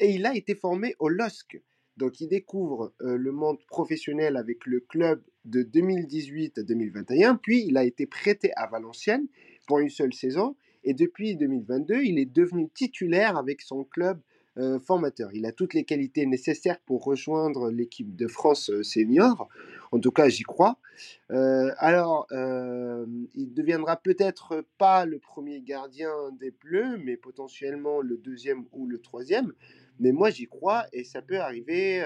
[0.00, 1.60] et il a été formé au LOSC.
[1.96, 7.64] Donc il découvre euh, le monde professionnel avec le club de 2018 à 2021, puis
[7.66, 9.26] il a été prêté à Valenciennes
[9.66, 14.20] pour une seule saison et depuis 2022, il est devenu titulaire avec son club
[14.56, 15.30] euh, formateur.
[15.32, 19.48] Il a toutes les qualités nécessaires pour rejoindre l'équipe de France euh, senior.
[19.90, 20.78] En tout cas, j'y crois.
[21.32, 28.64] Euh, alors, il deviendra peut-être pas le premier gardien des Bleus, mais potentiellement le deuxième
[28.72, 29.52] ou le troisième.
[30.00, 32.04] Mais moi, j'y crois et ça peut arriver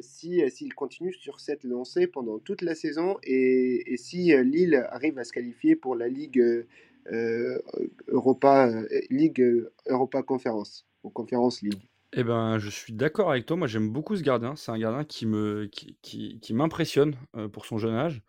[0.00, 5.24] si s'il continue sur cette lancée pendant toute la saison et, si Lille arrive à
[5.24, 6.64] se qualifier pour la Ligue
[7.10, 7.58] euh,
[8.06, 11.82] Europa euh, euh, Europa Conférence ou Conférence League.
[12.12, 13.56] Eh ben, je suis d'accord avec toi.
[13.56, 14.54] Moi, j'aime beaucoup ce gardien.
[14.54, 17.16] C'est un gardien qui me, qui, qui, m'impressionne
[17.52, 18.22] pour son jeune âge.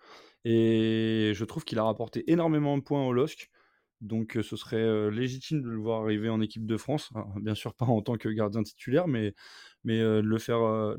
[0.46, 3.50] Et je trouve qu'il a rapporté énormément de points au LOSC.
[4.04, 7.10] Donc, ce serait légitime de le voir arriver en équipe de France.
[7.42, 9.34] bien sûr, pas en tant que gardien titulaire, mais,
[9.84, 10.96] mais le faire,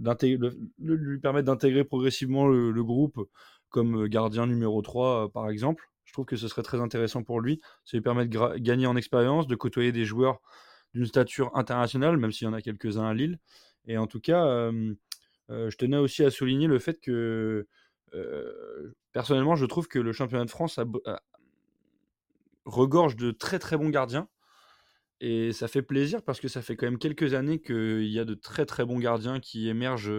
[0.79, 3.21] lui permettre d'intégrer progressivement le, le, groupe
[3.69, 5.85] comme gardien numéro 3, par exemple.
[6.05, 7.61] Je trouve que ce serait très intéressant pour lui.
[7.85, 10.40] Ça lui permet de gagner en expérience, de côtoyer des joueurs
[10.95, 13.38] d'une stature internationale, même s'il y en a quelques-uns à Lille.
[13.87, 14.71] Et en tout cas,
[15.51, 17.67] je tenais aussi à souligner le fait que,
[19.12, 20.79] personnellement, je trouve que le championnat de France
[22.64, 24.29] regorge de très très bons gardiens.
[25.20, 28.24] Et ça fait plaisir parce que ça fait quand même quelques années qu'il y a
[28.24, 30.12] de très très bons gardiens qui émergent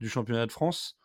[0.00, 0.96] du championnat de France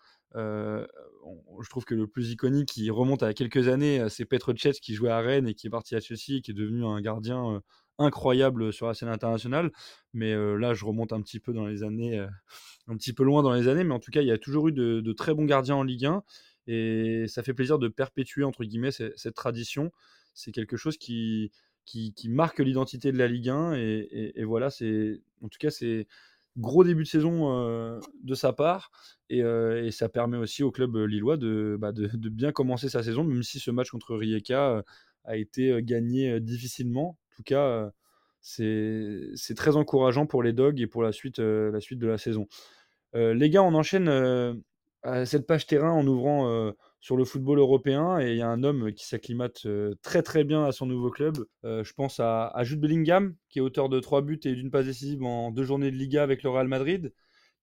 [1.62, 4.94] je trouve que le plus iconique qui remonte à quelques années, c'est Petr Cech qui
[4.94, 7.62] jouait à Rennes et qui est parti à Chelsea et qui est devenu un gardien
[7.98, 9.72] incroyable sur la scène internationale.
[10.14, 12.20] Mais là, je remonte un petit peu dans les années,
[12.88, 14.68] un petit peu loin dans les années, mais en tout cas, il y a toujours
[14.70, 16.24] eu de, très bons gardiens en Ligue 1
[16.68, 19.92] et ça fait plaisir de perpétuer entre guillemets cette, tradition.
[20.34, 21.52] C'est quelque chose qui,
[21.86, 26.08] qui, marque l'identité de la Ligue 1 et, voilà, c'est en tout cas c'est
[26.58, 28.92] gros début de saison de sa part.
[29.30, 29.42] Et,
[29.92, 31.38] ça permet aussi au club lillois
[31.78, 34.84] bah, de, de, bien commencer sa saison, même si ce match contre Rijeka
[35.24, 37.18] a été gagné difficilement.
[37.32, 37.92] En tout cas,
[38.42, 42.48] c'est très encourageant pour les Dogs et pour la suite, la suite de la saison.
[43.14, 44.08] les gars, on enchaîne
[45.04, 48.64] à cette page terrain en ouvrant sur le football européen et il y a un
[48.64, 49.68] homme qui s'acclimate
[50.04, 51.36] très très bien à son nouveau club.
[51.64, 55.24] je pense à, Jude Bellingham qui est auteur de trois buts et d'une passe décisive
[55.24, 57.12] en deux journées de Liga avec le Real Madrid.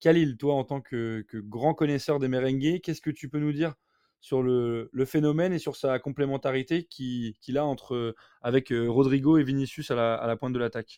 [0.01, 3.75] Khalil, toi en tant que, grand connaisseur des merengues, qu'est-ce que tu peux nous dire
[4.21, 9.95] sur le, phénomène et sur sa complémentarité qu'il a entre, avec Rodrigo et Vinicius à
[9.95, 10.97] la, à la pointe de l'attaque?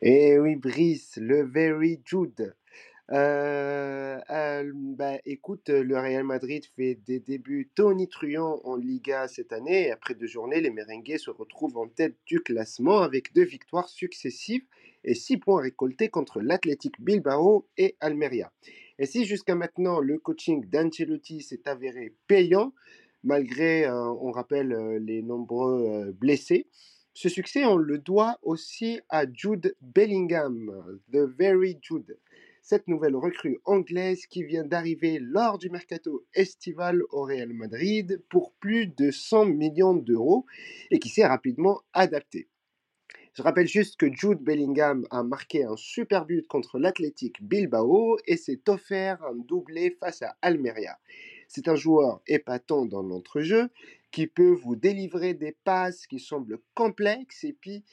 [0.00, 2.54] Eh oui, Brice, le very Jude.
[3.12, 9.90] Euh, bah, écoute, le Real Madrid fait des débuts tonitruants en Liga cette année.
[9.90, 14.64] Après deux journées, les merengues se retrouvent en tête du classement avec deux victoires successives
[15.04, 18.52] et six points récoltés contre l'Athletic Bilbao et Almeria.
[18.98, 22.72] Et si jusqu'à maintenant le coaching d'Ancelotti s'est avéré payant,
[23.22, 26.66] malgré, on rappelle, les nombreux blessés,
[27.14, 32.18] ce succès, on le doit aussi à Jude Bellingham, The Very Jude
[32.66, 38.54] cette nouvelle recrue anglaise qui vient d'arriver lors du mercato estival au Real Madrid pour
[38.54, 40.46] plus de 100 millions d'euros
[40.90, 42.48] et qui s'est rapidement adapté.
[43.34, 48.36] Je rappelle juste que Jude Bellingham a marqué un super but contre l'Athletic Bilbao et
[48.36, 50.98] s'est offert un doublé face à Almeria.
[51.46, 53.68] C'est un joueur épatant dans l'entrejeu
[54.10, 57.84] qui peut vous délivrer des passes qui semblent complexes et puis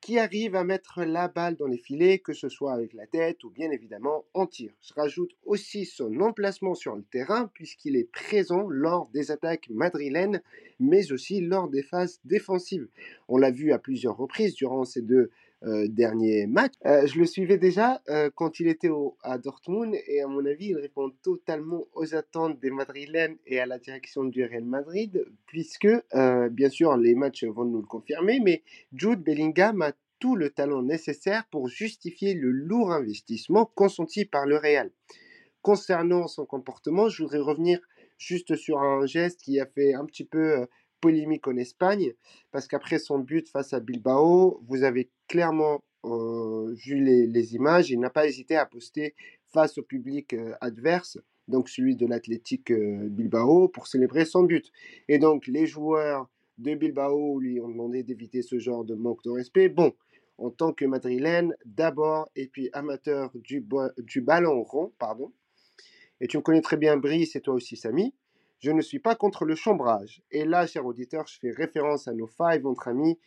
[0.00, 3.42] qui arrive à mettre la balle dans les filets, que ce soit avec la tête
[3.44, 4.72] ou bien évidemment en tir.
[4.80, 10.42] Je rajoute aussi son emplacement sur le terrain puisqu'il est présent lors des attaques madrilènes,
[10.78, 12.88] mais aussi lors des phases défensives.
[13.28, 15.30] On l'a vu à plusieurs reprises durant ces deux
[15.62, 16.72] dernier match.
[16.86, 20.44] Euh, je le suivais déjà euh, quand il était au, à Dortmund et à mon
[20.46, 25.24] avis, il répond totalement aux attentes des Madrilènes et à la direction du Real Madrid,
[25.46, 25.88] puisque
[26.50, 30.82] bien sûr les matchs vont nous le confirmer, mais Jude Bellingham a tout le talent
[30.82, 34.90] nécessaire pour justifier le lourd investissement consenti par le Real.
[35.62, 37.80] Concernant son comportement, je voudrais revenir
[38.16, 40.66] juste sur un geste qui a fait un petit peu
[41.00, 42.12] polémique en Espagne,
[42.50, 48.00] parce qu'après son but face à Bilbao, vous avez clairement euh, vu les, images, il
[48.00, 49.14] n'a pas hésité à poster
[49.52, 54.70] face au public euh, adverse, donc celui de l'Athletic euh, Bilbao, pour célébrer son but.
[55.08, 59.30] Et donc les joueurs de Bilbao lui ont demandé d'éviter ce genre de manque de
[59.30, 59.68] respect.
[59.68, 59.92] Bon,
[60.38, 63.66] en tant que madrilène, d'abord, et puis amateur du,
[63.98, 65.32] du ballon rond, pardon.
[66.20, 68.14] Et tu me connais très bien, Brice, et toi aussi, Samy.
[68.58, 70.22] Je ne suis pas contre le chambrage.
[70.30, 73.18] Et là, cher auditeur, je fais référence à nos five entre amis.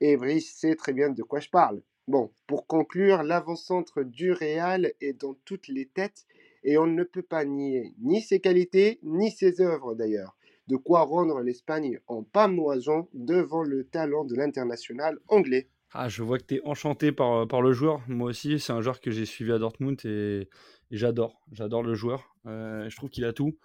[0.00, 1.82] Et Brice sait très bien de quoi je parle.
[2.08, 6.24] Bon, pour conclure, l'avant-centre du Real est dans toutes les têtes
[6.64, 10.36] et on ne peut pas nier ni ses qualités, ni ses œuvres d'ailleurs.
[10.66, 15.68] De quoi rendre l'Espagne en pamoison devant le talent de l'international anglais.
[15.92, 18.00] Ah, je vois que tu es enchanté par, par le joueur.
[18.06, 20.48] Moi aussi, c'est un joueur que j'ai suivi à Dortmund et,
[20.92, 21.40] j'adore.
[21.50, 22.36] J'adore le joueur.
[22.46, 23.58] Euh, je trouve qu'il a tout.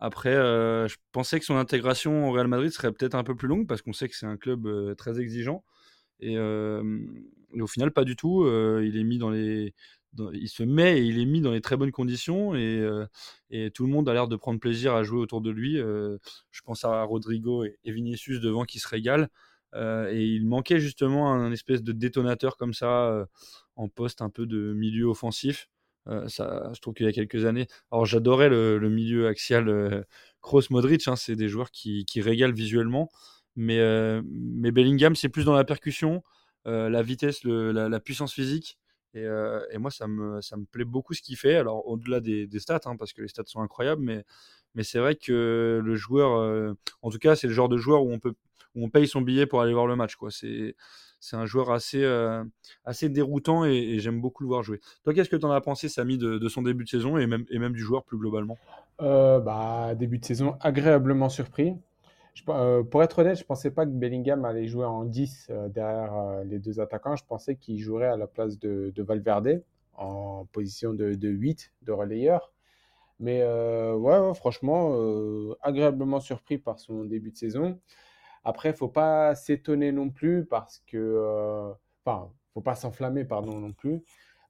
[0.00, 3.48] Après, euh, je pensais que son intégration au Real Madrid serait peut-être un peu plus
[3.48, 5.62] longue parce qu'on sait que c'est un club euh, très exigeant.
[6.20, 8.46] Et, au final, pas du tout.
[8.46, 9.74] il est mis dans les,
[10.32, 12.86] il se met et il est mis dans les très bonnes conditions et,
[13.50, 15.76] et tout le monde a l'air de prendre plaisir à jouer autour de lui.
[15.76, 19.28] je pense à Rodrigo et, Vinicius devant qui se régalent.
[19.74, 23.26] et il manquait justement un, espèce de détonateur comme ça
[23.76, 25.68] en poste un peu de milieu offensif.
[26.26, 27.66] Ça, je trouve qu'il y a quelques années.
[27.92, 30.02] Alors j'adorais le, milieu axial euh,
[30.40, 33.08] Kroos-Modric, hein, c'est des joueurs qui, régalent visuellement.
[33.56, 33.78] Mais,
[34.72, 36.22] Bellingham, c'est plus dans la percussion,
[36.64, 38.78] la vitesse, la, puissance physique.
[39.14, 39.26] Et,
[39.78, 41.56] moi, ça me, plaît beaucoup ce qu'il fait.
[41.56, 45.80] Alors, au-delà des, stats, hein, parce que les stats sont incroyables, mais, c'est vrai que
[45.84, 48.34] le joueur, en tout cas, c'est le genre de joueur où on, peut,
[48.74, 50.16] où on paye son billet pour aller voir le match.
[50.16, 50.30] Quoi.
[50.30, 50.74] C'est,
[51.20, 52.42] c'est un joueur assez, euh,
[53.02, 54.80] déroutant et, j'aime beaucoup le voir jouer.
[55.04, 57.44] Toi, qu'est-ce que tu en as pensé, Samy, de, son début de saison et même,
[57.50, 58.56] et même du joueur plus globalement?
[59.02, 61.74] Euh, bah, Début de saison agréablement surpris.
[62.48, 66.42] Euh, pour être honnête, je ne pensais pas que Bellingham allait jouer en 10 derrière
[66.44, 67.16] les deux attaquants.
[67.16, 69.62] Je pensais qu'il jouerait à la place de, Valverde
[69.94, 72.50] en position de, 8 de relayeur.
[73.18, 74.96] Mais ouais, franchement,
[75.60, 77.78] agréablement surpris par son début de saison.
[78.44, 81.72] Après, faut pas s'étonner non plus parce que, euh,
[82.04, 84.02] enfin, faut pas s'enflammer, pardon, non plus,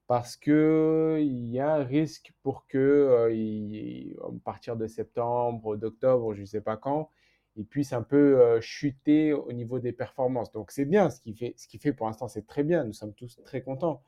[0.06, 6.34] parce que il y a un risque pour que, euh, à partir de septembre, d'octobre,
[6.34, 7.10] je ne sais pas quand,
[7.56, 10.52] il puisse un peu euh, chuter au niveau des performances.
[10.52, 12.84] Donc c'est bien ce qu'il fait, ce qu'il fait pour l'instant, c'est très bien.
[12.84, 14.02] Nous sommes tous très contents.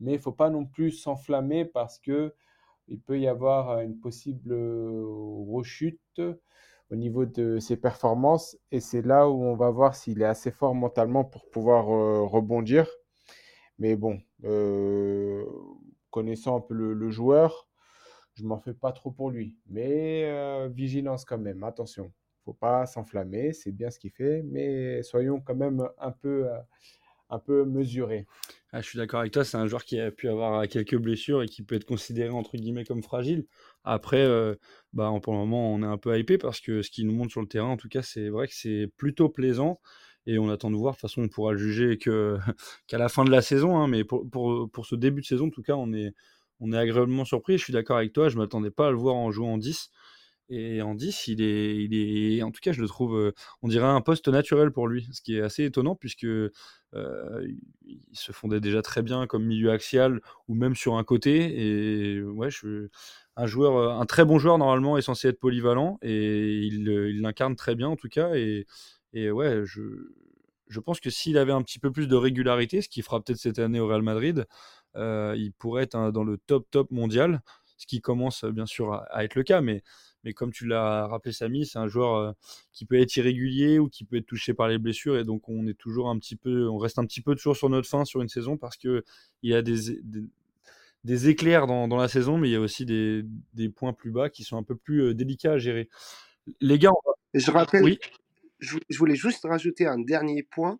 [0.00, 2.34] mais il faut pas non plus s'enflammer parce que
[2.88, 6.20] il peut y avoir une possible rechute
[6.94, 8.56] au niveau de ses performances.
[8.70, 12.86] Et c'est là où on va voir s'il est assez fort mentalement pour pouvoir rebondir.
[13.80, 14.20] Mais bon,
[16.10, 17.68] connaissant un peu le, joueur,
[18.34, 19.56] je m'en fais pas trop pour lui.
[19.66, 22.12] Mais vigilance quand même, attention.
[22.44, 26.48] faut pas s'enflammer, c'est bien ce qu'il fait, mais soyons quand même un peu,
[27.28, 28.24] un peu mesurés.
[28.76, 31.44] Ah, je suis d'accord avec toi, c'est un joueur qui a pu avoir quelques blessures
[31.44, 33.46] et qui peut être considéré entre guillemets comme fragile.
[33.84, 34.26] Après,
[34.92, 37.30] bah, pour le moment, on est un peu hypé parce que ce qu'il nous montre
[37.30, 39.80] sur le terrain, en tout cas, c'est vrai que c'est plutôt plaisant
[40.26, 40.94] et on attend de voir.
[40.94, 41.98] De toute façon, on pourra le juger
[42.88, 43.76] qu'à la fin de la saison.
[43.78, 46.12] Hein, mais pour, pour, pour, ce début de saison, en tout cas, on est,
[46.58, 47.58] on est agréablement surpris.
[47.58, 48.28] Je suis d'accord avec toi.
[48.28, 49.90] Je ne m'attendais pas à le voir en jouant en 10.
[50.50, 51.94] Et en 10, il est, il
[52.38, 55.22] est, en tout cas, je le trouve, on dirait un poste naturel pour lui, ce
[55.22, 56.26] qui est assez étonnant puisque
[56.94, 57.46] euh,
[57.86, 62.14] il se fondait déjà très bien comme milieu axial ou même sur un côté.
[62.14, 62.48] Et ouais,
[63.36, 67.56] un joueur, un très bon joueur normalement est censé être polyvalent et il, il l'incarne
[67.56, 68.34] très bien en tout cas.
[68.34, 68.66] Et,
[69.30, 69.82] ouais, je,
[70.68, 73.38] je pense que s'il avait un petit peu plus de régularité, ce qu'il fera peut-être
[73.38, 74.46] cette année au Real Madrid,
[74.96, 77.42] euh, il pourrait être dans le top top mondial,
[77.76, 79.60] ce qui commence bien sûr à, être le cas.
[79.60, 79.82] Mais,
[80.24, 82.32] mais comme tu l'as rappelé, Samy, c'est un joueur euh,
[82.72, 85.66] qui peut être irrégulier ou qui peut être touché par les blessures, et donc on
[85.66, 88.22] est toujours un petit peu, on reste un petit peu toujours sur notre fin sur
[88.22, 89.04] une saison parce que
[89.42, 90.00] il y a des,
[91.04, 93.22] des, éclairs dans, dans, la saison, mais il y a aussi des,
[93.52, 95.88] des, points plus bas qui sont un peu plus euh, délicats à gérer.
[96.60, 96.92] Les gars,
[97.34, 97.98] je rappelle, oui
[98.64, 100.78] je, voulais juste rajouter un dernier point.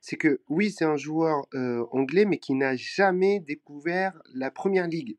[0.00, 4.86] C'est que oui, c'est un joueur euh, anglais, mais qui n'a jamais découvert la première
[4.86, 5.16] ligue.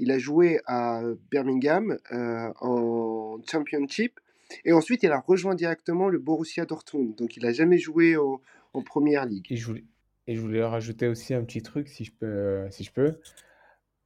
[0.00, 4.18] Il a joué à Birmingham euh, en Championship
[4.64, 7.14] et ensuite il a rejoint directement le Borussia Dortmund.
[7.14, 9.46] Donc il n'a jamais joué en première ligue.
[9.50, 12.66] Et je, voulais, rajouter aussi un petit truc, si je peux.
[12.70, 13.20] Si peux.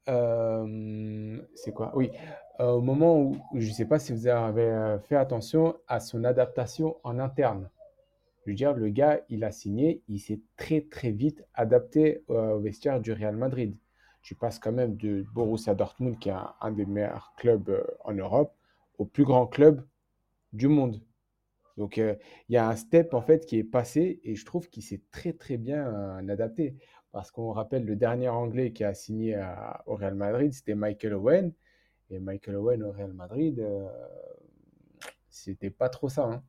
[0.08, 1.92] Euh, c'est quoi?
[1.94, 2.10] Oui,
[2.60, 6.00] euh, au moment où, je ne sais pas si vous avez euh, fait attention à
[6.00, 7.70] son adaptation en interne.
[8.44, 12.58] Je veux dire, le gars, il a signé, il s'est très très vite adapté au
[12.58, 13.74] vestiaire du Real Madrid.
[14.24, 18.52] Tu passes quand même de Borussia Dortmund, qui est un, des meilleurs clubs en Europe,
[18.98, 19.86] au plus grand club
[20.52, 21.00] du monde.
[21.76, 22.18] Donc, il
[22.48, 25.32] y a un step en fait qui est passé et je trouve qu'il s'est très
[25.32, 26.74] très bien adapté.
[27.12, 29.40] Parce qu'on rappelle le dernier Anglais qui a signé
[29.86, 31.52] au Real Madrid, c'était Michael Owen.
[32.10, 33.88] Et Michael Owen au Real Madrid, euh,
[35.30, 36.24] c'était pas trop ça.
[36.24, 36.42] Hein.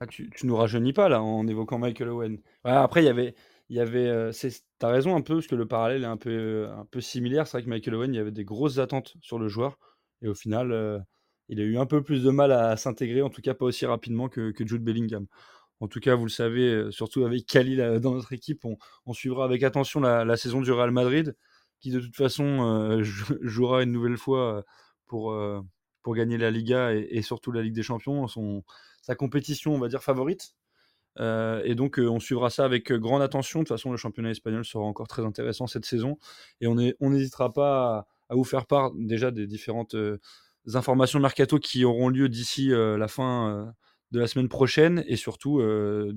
[0.00, 2.38] Ah, tu, tu nous rajeunis pas là en évoquant Michael Owen.
[2.64, 3.34] après, il y avait,
[3.68, 4.32] il y avait, euh,
[4.78, 7.46] t'as raison un peu parce que le parallèle est un peu, peu similaire.
[7.46, 9.78] C'est vrai que Michael Owen, il avait des grosses attentes sur le joueur
[10.22, 10.98] et au final, euh,
[11.48, 13.86] il a eu un peu plus de mal à, s'intégrer, en tout cas pas aussi
[13.86, 15.26] rapidement que, Jude Bellingham.
[15.80, 19.12] En tout cas, vous le savez, euh, surtout avec Khalil euh, dans notre équipe, on,
[19.12, 21.36] suivra avec attention la, saison du Real Madrid,
[21.80, 23.02] qui de toute façon euh,
[23.42, 24.64] jouera une nouvelle fois
[25.06, 25.34] pour,
[26.14, 28.26] gagner la Liga et, surtout la Ligue des Champions,
[29.02, 30.54] sa compétition, on va dire, favorite.
[31.18, 33.60] Et donc, on suivra ça avec grande attention.
[33.60, 36.18] De toute façon, le championnat espagnol sera encore très intéressant cette saison.
[36.60, 39.96] Et on n'hésitera pas à, vous faire part déjà des différentes
[40.74, 43.72] informations mercato qui auront lieu d'ici la fin
[44.12, 46.12] de la semaine prochaine et surtout euh,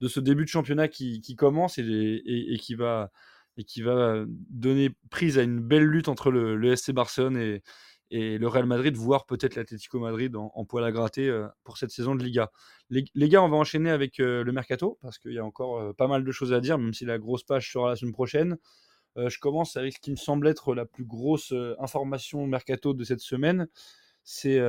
[0.00, 3.10] de ce début de championnat qui, commence et, qui va,
[3.56, 7.62] et qui va donner prise à une belle lutte entre le, le SC Barcelone et,
[8.10, 11.90] et le Real Madrid, voire peut-être l'Atlético Madrid en, poil à gratter euh, pour cette
[11.90, 12.50] saison de Liga.
[12.90, 16.06] Les, gars, on va enchaîner avec euh, le mercato parce qu'il y a encore pas
[16.06, 18.56] mal de choses à dire, même si la grosse page sera la semaine prochaine.
[19.16, 23.20] je commence avec ce qui me semble être la plus grosse information mercato de cette
[23.20, 23.66] semaine.
[24.22, 24.60] C'est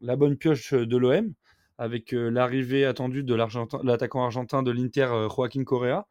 [0.00, 1.34] la bonne pioche de l'OM
[1.78, 6.06] avec euh, l'arrivée attendue de l'attaquant argentin de l'Inter, euh, Joaquin Correa,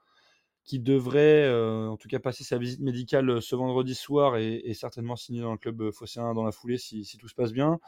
[0.66, 5.16] qui devrait euh, en tout cas passer sa visite médicale ce vendredi soir et, certainement
[5.16, 7.80] signer dans le club phocéen dans la foulée si, tout se passe bien.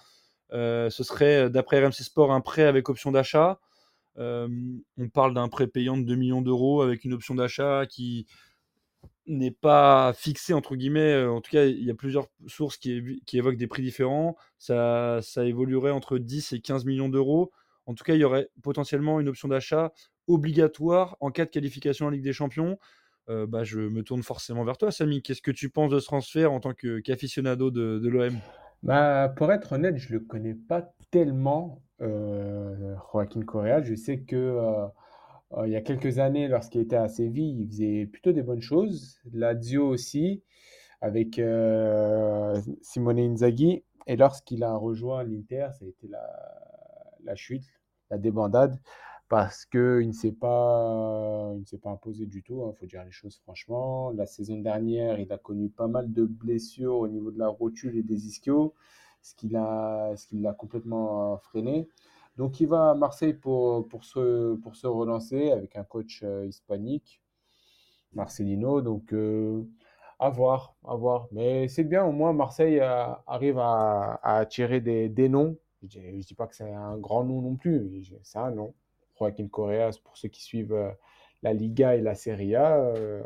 [0.52, 3.60] ce serait, d'après RMC Sport, un prêt avec option d'achat.
[4.18, 8.28] on parle d'un prêt payant de 2 millions d'euros avec une option d'achat qui
[9.26, 11.26] n'est pas fixée, entre guillemets.
[11.26, 14.38] En tout cas, il y a plusieurs sources qui, qui évoquent des prix différents.
[14.58, 17.52] Ça, ça évoluerait entre 10 et 15 millions d'euros.
[17.88, 19.94] En tout cas, il y aurait potentiellement une option d'achat
[20.28, 22.78] obligatoire en cas de qualification en Ligue des Champions.
[23.30, 25.22] Euh, bah, je me tourne forcément vers toi, Samy.
[25.22, 28.34] Qu'est-ce que tu penses de ce transfert en tant qu'aficionado de, de l'OM
[28.84, 33.82] bah, Pour être honnête, je ne le connais pas tellement, euh, Joaquin Correa.
[33.84, 38.06] Je sais que euh, il y a quelques années, lorsqu'il était à Séville, il faisait
[38.06, 39.20] plutôt des bonnes choses.
[39.34, 40.44] Lazio aussi,
[41.02, 41.42] avec
[42.82, 43.84] Simone Inzaghi.
[44.08, 47.64] Et lorsqu'il a rejoint l'Inter, ça a été la chute
[48.10, 48.80] la débandade.
[49.30, 54.12] Parce qu'il ne s'est pas, pas imposé du tout, il faut dire les choses franchement.
[54.12, 57.98] La saison dernière, il a connu pas mal de blessures au niveau de la rotule
[57.98, 58.74] et des ischios,
[59.22, 60.16] ce qui l'a,
[60.58, 61.90] complètement freiné.
[62.38, 67.22] Donc il va à Marseille pour, pour, se, pour se relancer avec un coach hispanique,
[68.14, 68.82] Marcelino.
[68.82, 69.14] Donc
[70.20, 71.28] à voir, à voir.
[71.32, 75.58] Mais c'est bien, au moins Marseille arrive à, à attirer des, des noms.
[75.88, 78.74] Je ne dis pas que c'est un grand nom non plus, c'est un nom.
[79.18, 80.92] Joaquin Correa, pour ceux qui suivent euh,
[81.44, 83.22] la Liga et la Serie A, euh,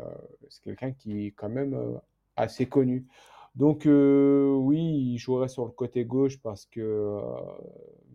[0.48, 1.98] c'est quelqu'un qui est quand même euh,
[2.36, 3.06] assez connu.
[3.54, 7.20] Donc oui, il jouerait sur le côté gauche parce que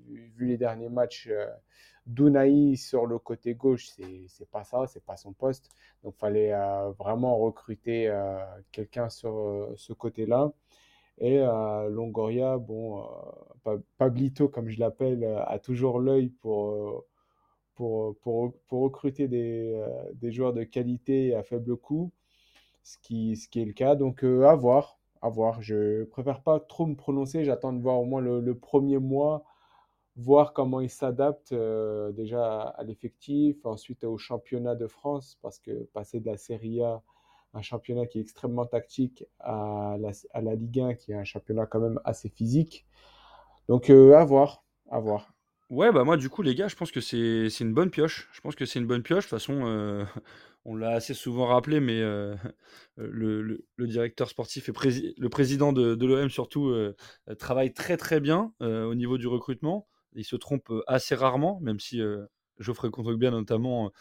[0.10, 1.30] vu les derniers matchs,
[2.08, 3.88] Dunaï sur le côté gauche,
[4.28, 5.70] c'est pas ça, c'est pas son poste.
[6.04, 6.54] Donc il fallait
[6.98, 8.12] vraiment recruter
[8.72, 10.52] quelqu'un sur ce côté-là.
[11.20, 13.08] Et Longoria, bon,
[14.00, 17.06] Pablito, comme je l'appelle, a toujours l'œil pour
[17.78, 22.12] pour, pour, pour recruter des, euh, des, joueurs de qualité à faible coût,
[22.84, 23.96] ce qui, ce qui est le cas.
[23.96, 25.00] Donc, euh, à voir.
[25.22, 25.62] À voir.
[25.62, 27.46] Je préfère pas trop me prononcer.
[27.46, 29.44] J'attends de voir au moins le, premier mois,
[30.16, 35.84] voir comment il s'adapte euh, déjà à l'effectif, ensuite au championnat de France, parce que
[35.94, 37.04] passer de la Serie A,
[37.54, 41.24] un championnat qui est extrêmement tactique, à la, à la Ligue 1, qui est un
[41.24, 42.88] championnat quand même assez physique.
[43.70, 44.64] Donc, à voir.
[44.90, 45.37] À voir.
[45.70, 48.30] Ouais, bah moi, du coup, les gars, je pense que c'est une bonne pioche.
[48.32, 49.26] Je pense que c'est une bonne pioche.
[49.26, 50.06] De toute façon, euh,
[50.66, 52.36] on l'a assez souvent rappelé, mais euh,
[52.96, 53.42] le,
[53.76, 54.74] le- directeur sportif et
[55.18, 56.96] le président de, l'OM, surtout, euh,
[57.38, 59.88] travaille très très bien au niveau du recrutement.
[60.14, 62.02] Il se trompe assez rarement, même si
[62.60, 63.92] Geoffrey Kondogbia, notamment,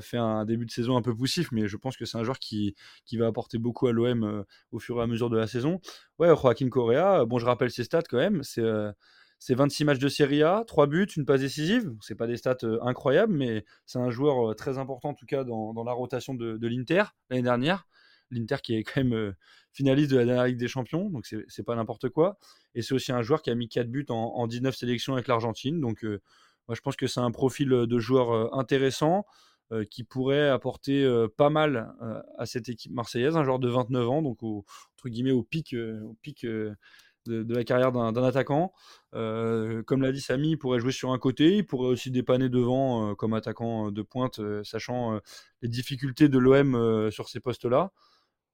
[0.00, 2.38] fait un début de saison un peu poussif, mais je pense que c'est un joueur
[2.40, 5.80] qui, qui va apporter beaucoup à l'OM au fur et à mesure de la saison.
[6.18, 8.62] Ouais, Joaquin Correa, bon, je rappelle ses stats quand même, c'est
[9.38, 11.92] c'est 26 matchs de Serie A, 3 buts, une passe décisive.
[12.00, 15.26] C'est pas des stats euh, incroyables, mais c'est un joueur euh, très important en tout
[15.26, 17.86] cas dans, la rotation de, l'Inter l'année dernière.
[18.30, 19.36] L'Inter qui est quand même euh,
[19.72, 22.38] finaliste de la dernière Ligue des Champions, donc c'est pas n'importe quoi.
[22.74, 25.80] Et c'est aussi un joueur qui a mis 4 buts en, 19 sélections avec l'Argentine.
[25.80, 29.26] Donc je pense que c'est un profil de joueur intéressant
[29.90, 31.06] qui pourrait apporter
[31.36, 31.92] pas mal
[32.38, 36.14] à cette équipe marseillaise, un joueur de 29 ans, donc entre guillemets au pic, au
[36.22, 36.46] pic
[37.28, 38.72] de, la carrière d'un attaquant.
[39.14, 42.48] Euh, comme l'a dit Samy, il pourrait jouer sur un côté, il pourrait aussi dépanner
[42.48, 45.20] devant euh, comme attaquant de pointe, euh, sachant
[45.62, 47.92] les difficultés de l'OM sur ces postes-là.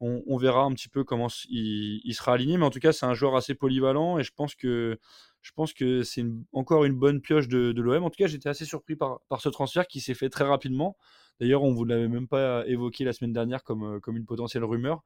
[0.05, 3.15] On, verra un petit peu comment il, sera aligné, mais en tout cas, c'est un
[3.15, 4.99] joueur assez polyvalent et je pense que
[5.43, 8.03] je pense que c'est encore une bonne pioche de, l'OM.
[8.03, 10.97] En tout cas, j'étais assez surpris par, par ce transfert qui s'est fait très rapidement.
[11.39, 14.65] D'ailleurs, on ne vous l'avait même pas évoqué la semaine dernière comme, comme une potentielle
[14.65, 15.05] rumeur.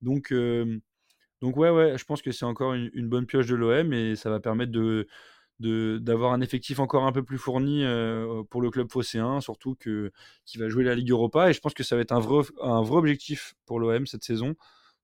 [0.00, 0.32] Donc,
[1.40, 4.30] donc ouais, ouais, je pense que c'est encore une, bonne pioche de l'OM et ça
[4.30, 5.06] va permettre de,
[5.60, 10.12] d'avoir un effectif encore un peu plus fourni euh, pour le club phocéen, surtout que
[10.44, 12.44] qui va jouer la Ligue Europa et je pense que ça va être un vrai,
[12.60, 14.56] un vrai objectif pour l'OM cette saison.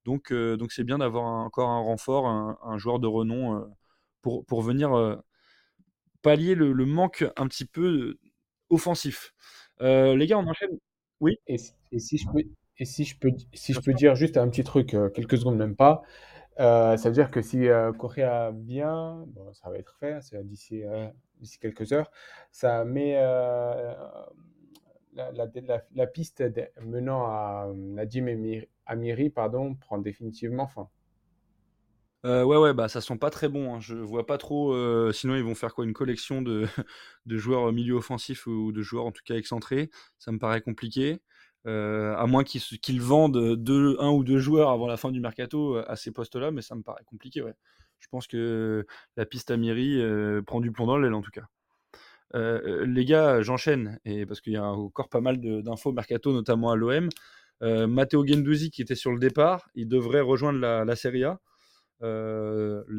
[0.05, 3.65] Donc euh, donc c'est bien d'avoir encore un renfort, un, joueur de renom euh,
[4.23, 5.21] pour, pour venir
[6.23, 8.19] pallier le, manque un petit peu
[8.71, 9.35] offensif.
[9.81, 10.79] les gars, on enchaîne.
[11.21, 11.39] Oui.
[11.47, 11.57] Et,
[11.93, 12.43] et si je peux
[12.79, 15.57] et si je peux, si je peux dire juste un petit truc, euh, quelques secondes
[15.57, 16.03] même pas,
[16.61, 20.43] euh, ça veut dire que si euh, Correa vient, bon, ça va être fait, c'est
[20.47, 20.83] d'ici
[21.41, 22.11] d'ici quelques heures,
[22.51, 23.97] ça met la,
[25.15, 25.47] la,
[25.95, 26.43] la, piste
[26.83, 28.27] menant à Nadim
[28.87, 30.89] Amiri, pardon, prend définitivement fin.
[32.25, 33.75] ouais, ouais, bah ça sent pas très bon.
[33.75, 33.81] Hein.
[33.81, 34.73] Je vois pas trop.
[35.13, 36.67] sinon, ils vont faire quoi Une collection de,
[37.27, 39.91] de joueurs milieu offensifs ou de joueurs en tout cas excentrés.
[40.19, 41.21] Ça me paraît compliqué.
[41.67, 43.57] Euh, à moins qu'ils vendent
[43.99, 46.75] un ou deux joueurs avant la fin du mercato euh, à ces postes-là, mais ça
[46.75, 47.43] me paraît compliqué.
[47.43, 47.55] Ouais.
[48.01, 48.87] Je pense que
[49.17, 51.47] la piste à Miri euh, prend du plomb dans l'aile en tout cas.
[52.35, 56.77] les gars, j'enchaîne, et parce qu'il y a encore pas mal d'infos mercato, notamment à
[56.77, 57.09] l'OM.
[57.63, 61.41] Matteo Gendouzi qui était sur le départ, il devrait rejoindre la, la Serie A.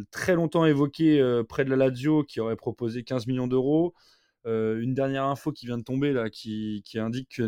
[0.10, 3.94] très longtemps évoqué près de la Lazio qui aurait proposé 15 millions d'euros.
[4.46, 7.44] Euh, une dernière info qui vient de tomber là, qui, indique que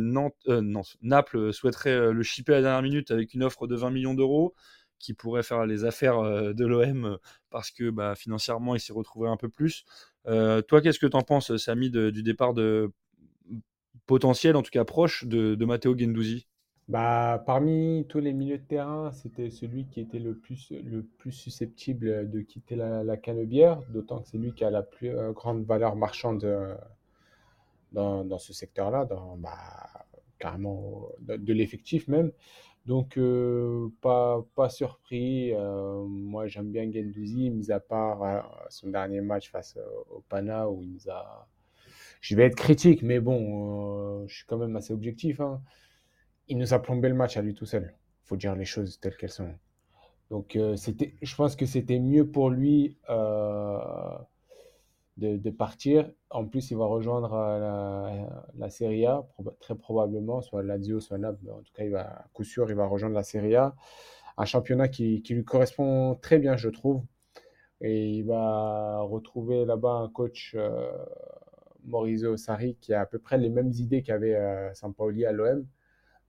[0.49, 3.91] euh, Naples souhaiterait euh, le shipper à la dernière minute avec une offre de 20
[3.91, 4.55] millions d'euros
[4.99, 7.19] qui pourrait faire les affaires de l'OM
[7.51, 9.85] parce que bah, financièrement il s'est retrouvé un peu plus.
[10.25, 12.91] toi, qu'est-ce que tu en penses, Samy, du départ de
[14.07, 16.47] potentiel, en tout cas proche, de, de Matteo Gendouzi?
[16.88, 21.33] Bah, parmi tous les milieux de terrain, c'était celui qui était le plus, le plus
[21.33, 25.33] susceptible de quitter la, la canebière, d'autant que c'est lui qui a la plus euh,
[25.33, 26.75] grande valeur marchande euh,
[27.91, 30.05] dans, dans ce secteur-là, dans, bah,
[30.39, 32.31] carrément de, l'effectif même.
[32.85, 35.51] Donc, euh, pas, pas surpris.
[36.07, 39.77] moi, j'aime bien Gendouzi, mis à part son dernier match face
[40.09, 41.49] au Pana où il nous a
[42.21, 45.39] je vais être critique, mais bon, je suis quand même assez objectif.
[45.41, 45.61] Hein.
[46.49, 47.93] Il nous a plombé le match à lui tout seul.
[48.23, 49.53] Il faut dire les choses telles qu'elles sont.
[50.29, 52.97] Donc, c'était, je pense que c'était mieux pour lui
[55.17, 56.11] de, partir.
[56.29, 59.25] En plus, il va rejoindre la, la Serie A,
[59.59, 61.49] très probablement, soit Lazio, soit Naples.
[61.49, 63.75] En tout cas, il va, à coup sûr, il va rejoindre la Serie A.
[64.37, 67.03] Un championnat qui, lui correspond très bien, je trouve.
[67.81, 70.91] Et il va retrouver là-bas un coach, euh,
[71.85, 75.65] Maurizio Sarri, qui a à peu près les mêmes idées qu'avait euh, Sampaoli à l'OM.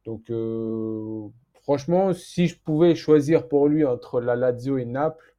[0.09, 5.37] Donc, euh, franchement, si je pouvais choisir pour lui entre la Lazio et Naples,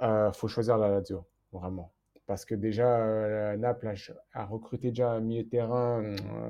[0.00, 1.92] il euh, faut choisir la Lazio, vraiment
[2.24, 3.92] parce que déjà, euh, Naples
[4.32, 6.02] a, recruté déjà un milieu de terrain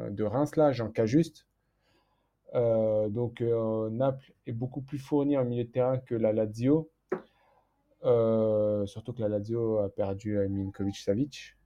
[0.08, 1.48] de Reims, là, Jean Cajuste.
[2.52, 6.92] Donc, Naples est beaucoup plus fourni en milieu de terrain que la Lazio.
[8.86, 11.56] surtout que la Lazio a perdu Minkovic-Savic.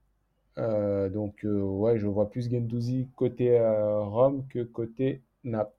[0.59, 5.79] Donc, ouais, je vois plus Gendouzi côté Rome que côté Naples.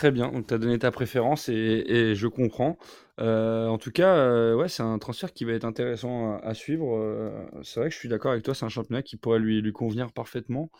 [0.00, 2.78] Très bien, donc tu as donné ta préférence et, je comprends.
[3.20, 6.96] Euh, en tout cas, euh, ouais, c'est un transfert qui va être intéressant à, suivre.
[6.96, 9.72] Euh, c'est vrai que je suis d'accord avec toi, c'est un championnat qui pourrait lui,
[9.74, 10.70] convenir parfaitement.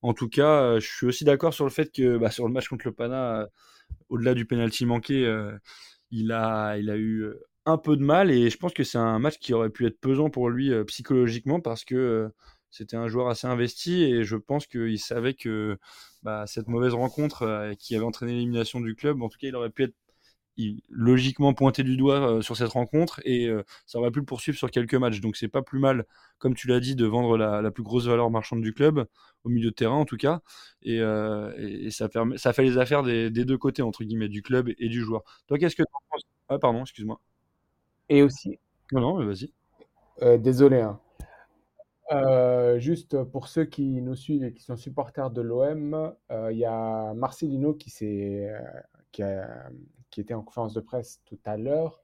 [0.00, 2.68] En tout cas, je suis aussi d'accord sur le fait que bah, sur le match
[2.68, 3.48] contre le Pana,
[4.10, 5.28] au-delà du penalty manqué,
[6.12, 7.32] il a eu
[7.66, 10.00] un peu de mal et je pense que c'est un match qui aurait pu être
[10.00, 12.30] pesant pour lui psychologiquement parce que
[12.72, 15.78] c'était un joueur assez investi et je pense qu'il savait que
[16.22, 19.56] bah, cette mauvaise rencontre euh, qui avait entraîné l'élimination du club, en tout cas, il
[19.56, 19.94] aurait pu être
[20.90, 24.56] logiquement pointé du doigt euh, sur cette rencontre et euh, ça aurait pu le poursuivre
[24.58, 25.20] sur quelques matchs.
[25.20, 26.06] Donc c'est pas plus mal,
[26.38, 29.06] comme tu l'as dit, de vendre la, plus grosse valeur marchande du club,
[29.44, 30.42] au milieu de terrain en tout cas.
[30.82, 30.98] Et,
[31.90, 32.08] ça,
[32.52, 35.22] fait les affaires des, deux côtés, entre guillemets, du club et du joueur.
[35.48, 36.22] Toi, qu'est-ce que tu en penses?
[36.48, 37.20] Ah, pardon, excuse-moi.
[38.12, 38.58] Et aussi.
[38.92, 39.52] Non, non, vas-y.
[40.38, 41.00] désolé, hein.
[42.12, 46.58] Euh, juste pour ceux qui nous suivent et qui sont supporters de l'OM, euh, il
[46.58, 48.58] y a Marcelino qui, euh,
[49.12, 49.22] qui,
[50.10, 52.00] qui, était en conférence de presse tout à l'heure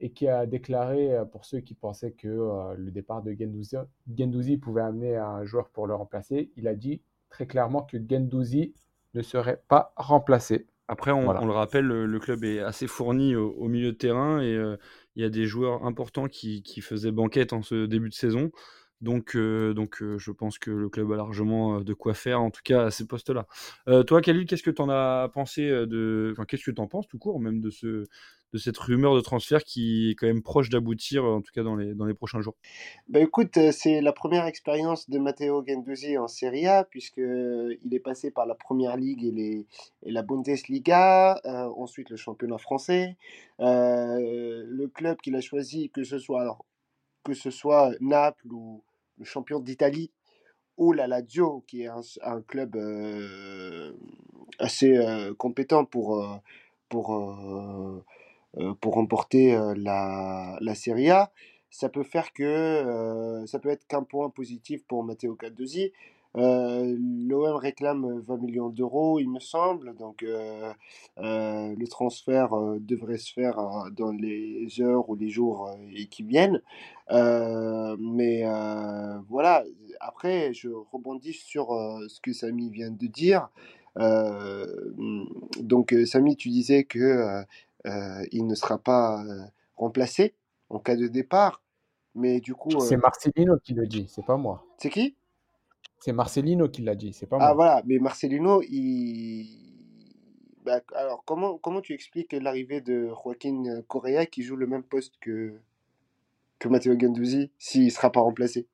[0.00, 2.28] et qui a déclaré, pour ceux qui pensaient que
[2.76, 7.48] le départ de Gendouzi, pouvait amener un joueur pour le remplacer, il a dit très
[7.48, 8.74] clairement que Gendouzi
[9.14, 10.68] ne serait pas remplacé.
[10.86, 14.56] Après, on, le rappelle, le, club est assez fourni au, milieu de terrain et
[15.18, 18.52] il y a des joueurs importants qui, qui, faisaient banquette en ce début de saison.
[19.00, 22.40] Donc, euh, donc euh, je pense que le club a largement euh, de quoi faire,
[22.40, 23.46] en tout cas à ces postes-là.
[24.04, 26.30] toi, Khalil, qu'est-ce que tu en as pensé de.
[26.32, 29.20] Enfin, qu'est-ce que tu en penses tout court, même de, ce, de cette rumeur de
[29.20, 32.40] transfert qui est quand même proche d'aboutir, en tout cas dans les, dans les prochains
[32.40, 32.56] jours?
[33.08, 38.32] Bah, Écoute, c'est la première expérience de Matteo Gendouzi en Serie A, puisqu'il est passé
[38.32, 39.66] par la Première Ligue et, les,
[40.02, 41.40] et la Bundesliga,
[41.76, 43.16] ensuite le championnat français.
[43.60, 46.64] le club qu'il a choisi, que ce soit alors
[47.24, 48.82] que ce soit Naples ou,
[49.24, 50.10] champion d'Italie,
[50.78, 51.88] ou la Lazio, qui est
[52.22, 53.92] un, club euh,
[54.58, 58.00] assez euh, compétent pour, euh,
[58.84, 61.32] remporter la, Serie A,
[61.70, 65.36] ça peut faire que ça peut être qu'un point positif pour Matteo
[66.34, 66.98] Cardosi.
[67.28, 69.94] L'OM réclame 20 millions d'euros, il me semble.
[69.96, 70.24] Donc,
[71.16, 72.50] le transfert
[72.80, 73.56] devrait se faire
[73.92, 75.70] dans les heures ou les jours
[76.10, 76.62] qui viennent.
[77.10, 78.44] mais
[79.28, 79.64] voilà,
[80.00, 81.68] après, je rebondis sur
[82.08, 83.48] ce que Samy vient de dire.
[85.60, 87.44] donc, Samy, tu disais que
[88.32, 89.24] il ne sera pas
[89.76, 90.34] remplacé
[90.70, 91.62] en cas de départ.
[92.14, 92.80] Mais du coup.
[92.80, 94.64] C'est Marcelino qui le dit, c'est pas moi.
[94.78, 95.14] C'est qui?
[95.98, 99.46] C'est Marcelino qui l'a dit, c'est pas Ah voilà, mais Marcelino, il...
[100.64, 105.14] Bah, alors, comment, comment tu expliques l'arrivée de Joaquin Correa qui joue le même poste
[105.20, 105.54] que,
[106.58, 108.66] que Matteo Gendouzi s'il ne sera pas remplacé?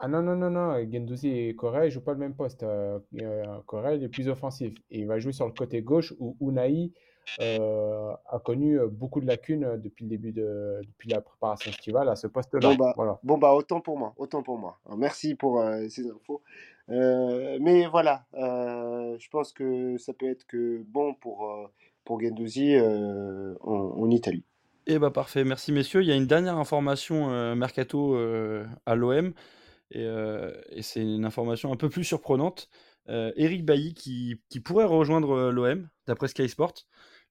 [0.00, 2.64] Ah non, non, non, non, Gendouzi et Correa ne jouent pas le même poste.
[2.64, 4.74] Euh, euh, Correa, il est plus offensif.
[4.90, 6.92] Et il va jouer sur le côté gauche où Unai
[7.38, 12.08] a connu euh, beaucoup de lacunes euh, depuis le début de depuis la préparation estivale
[12.08, 12.60] à ce poste-là.
[12.60, 13.18] Bon bah, voilà.
[13.22, 14.78] bon bah autant pour moi, autant pour moi.
[14.96, 16.42] merci pour ces infos.
[16.88, 21.70] mais voilà, je pense que ça peut être que bon pour
[22.04, 24.44] pour Gendouzi en, Italie.
[24.88, 26.02] Et eh bah parfait, merci messieurs.
[26.02, 28.16] Il y a une dernière information mercato
[28.84, 29.32] à l'OM
[29.92, 30.04] et,
[30.70, 32.68] et c'est une information un peu plus surprenante.
[33.08, 36.74] Eric Bailly qui, qui pourrait rejoindre l'OM d'après Sky Sport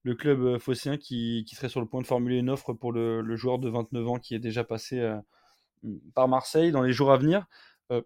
[0.04, 3.36] le club euh, phocéen qui, serait sur le point de formuler une offre pour le,
[3.36, 5.18] joueur de 29 ans qui est déjà passé euh,
[6.14, 7.46] par Marseille dans les jours à venir.
[7.92, 8.02] Euh,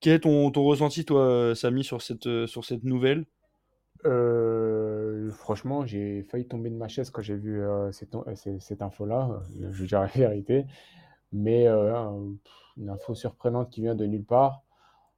[0.00, 3.26] quel est ton, ressenti, toi, Samy, sur cette, sur cette nouvelle?
[5.32, 7.60] Franchement, j'ai failli tomber de ma chaise quand j'ai vu
[7.90, 8.16] cette,
[8.60, 9.42] cette info-là,
[9.72, 10.66] je dire la vérité.
[11.32, 14.62] Mais une info surprenante qui vient de nulle part.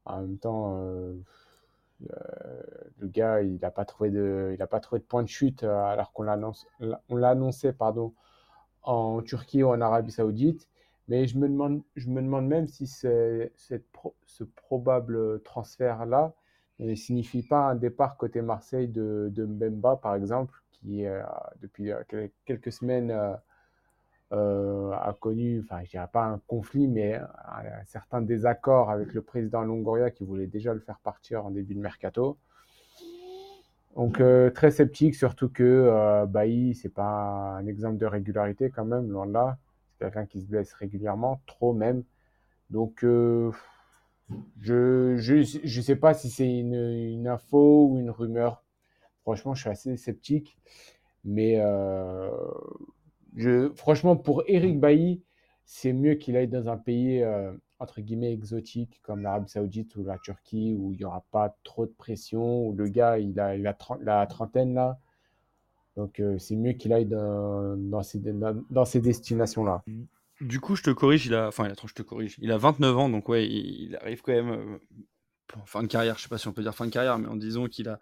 [0.07, 0.83] En même temps,
[2.99, 5.65] le gars, il n'a pas trouvé de, il a pas trouvé de point de chute
[5.65, 8.15] alors qu'on l'a annoncé, pardon,
[8.83, 10.69] en Turquie ou en Arabie Saoudite.
[11.09, 13.51] Mais je me demande, je me demande même si ce
[14.55, 16.35] probable transfert-là
[16.87, 21.23] ne signifie pas un départ côté Marseille de, Mbemba, par exemple, qui, euh,
[21.61, 23.35] depuis euh, quelques semaines, euh,
[24.33, 29.63] a connu, enfin, je dirais pas un conflit, mais un, certain désaccord avec le président
[29.63, 32.39] Longoria qui voulait déjà le faire partir en début de mercato.
[33.97, 34.23] Donc
[34.55, 39.27] très sceptique, surtout que euh, Bailly, c'est pas un exemple de régularité quand même, loin
[39.27, 39.59] de là.
[39.93, 42.05] C'est quelqu'un qui se blesse régulièrement, trop même.
[42.71, 43.05] Donc
[44.61, 48.63] je je sais pas si c'est une, une, info ou une rumeur.
[49.23, 50.57] Franchement, je suis assez sceptique.
[51.25, 52.31] Mais euh,
[53.77, 55.23] franchement, pour Eric Bailly,
[55.65, 60.05] c'est mieux qu'il aille dans un pays euh, entre guillemets exotique comme l'Arabie Saoudite ou
[60.05, 63.57] la Turquie où il n'y aura pas trop de pression, où le gars il a,
[63.57, 64.99] la trentaine là.
[65.97, 69.83] Donc euh, c'est mieux qu'il aille dans, ces, destinations-là.
[70.41, 72.99] Du coup, je te corrige, il a, enfin, attends, je te corrige, il a 29
[72.99, 74.79] ans, donc ouais, il, arrive quand même euh,
[75.67, 76.17] fin de carrière.
[76.17, 77.99] Je sais pas si on peut dire fin de carrière, mais en disant qu'il a,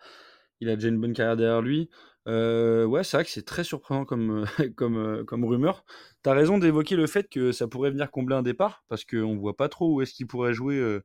[0.61, 1.91] il a déjà une bonne carrière derrière lui.
[2.29, 4.45] Euh, ouais, c'est vrai que c'est très surprenant comme,
[4.77, 5.85] comme, comme rumeur.
[6.23, 9.35] Tu as raison d'évoquer le fait que ça pourrait venir combler un départ, parce qu'on
[9.35, 11.01] ne voit pas trop où est-ce qu'il pourrait jouer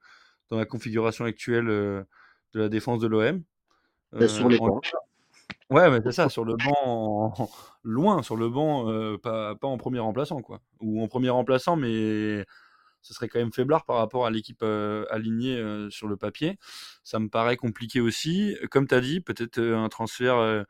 [0.49, 2.05] dans la configuration actuelle de
[2.53, 3.43] la défense de l'OM.
[4.27, 4.81] sur les points.
[5.69, 7.33] Ouais, mais c'est ça, sur le banc,
[7.83, 10.59] loin, sur le banc, pas, pas en premier remplaçant, quoi.
[10.81, 12.45] Ou en premier remplaçant, mais
[13.01, 14.63] ce serait quand même faiblard par rapport à l'équipe
[15.09, 16.59] alignée sur le papier.
[17.03, 18.57] Ça me paraît compliqué aussi.
[18.71, 20.65] Comme tu as dit, peut-être un transfert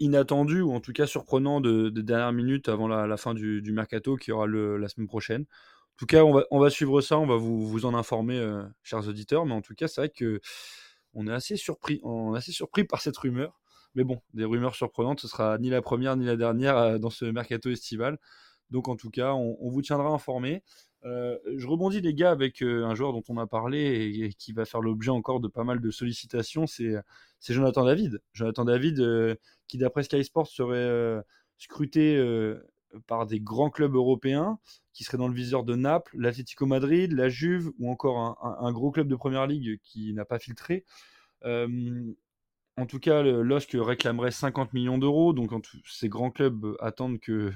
[0.00, 4.16] inattendu ou en tout cas surprenant de, de dernière minute avant la, fin du, mercato
[4.16, 5.42] qui aura le, la semaine prochaine.
[5.42, 8.38] En tout cas, on va, on suivre ça, on va vous, en informer,
[8.82, 9.46] chers auditeurs.
[9.46, 10.40] Mais en tout cas, c'est vrai que
[11.14, 13.58] on est assez surpris, on est assez surpris par cette rumeur.
[13.94, 17.24] Mais bon, des rumeurs surprenantes, ce sera ni la première ni la dernière dans ce
[17.24, 18.18] mercato estival.
[18.70, 20.62] Donc en tout cas, on, vous tiendra informé.
[21.04, 24.80] Je rebondis les gars avec un joueur dont on a parlé et, qui va faire
[24.80, 27.02] l'objet encore de pas mal de sollicitations, c'est
[27.48, 28.20] Jonathan David.
[28.32, 29.38] Jonathan David
[29.68, 31.22] qui d'après Sky Sports serait
[31.58, 32.18] scruté
[33.06, 34.58] par des grands clubs européens,
[34.92, 38.90] qui seraient dans le viseur de Naples, l'Atlético Madrid, la Juve ou encore un, gros
[38.90, 40.84] club de première ligue qui n'a pas filtré.
[41.44, 45.52] en tout cas, LOSC réclamerait 50 millions d'euros, donc
[45.86, 47.52] ces grands clubs attendent que,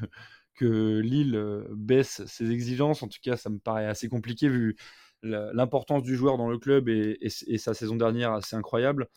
[0.54, 3.02] que Lille baisse ses exigences.
[3.02, 4.76] En tout cas, ça me paraît assez compliqué vu
[5.22, 7.18] l'importance du joueur dans le club et,
[7.58, 9.08] sa saison dernière assez incroyable.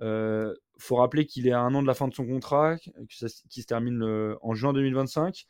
[0.00, 2.76] Il euh, faut rappeler qu'il est à un an de la fin de son contrat,
[3.08, 5.44] qui se termine euh, en juin 2025.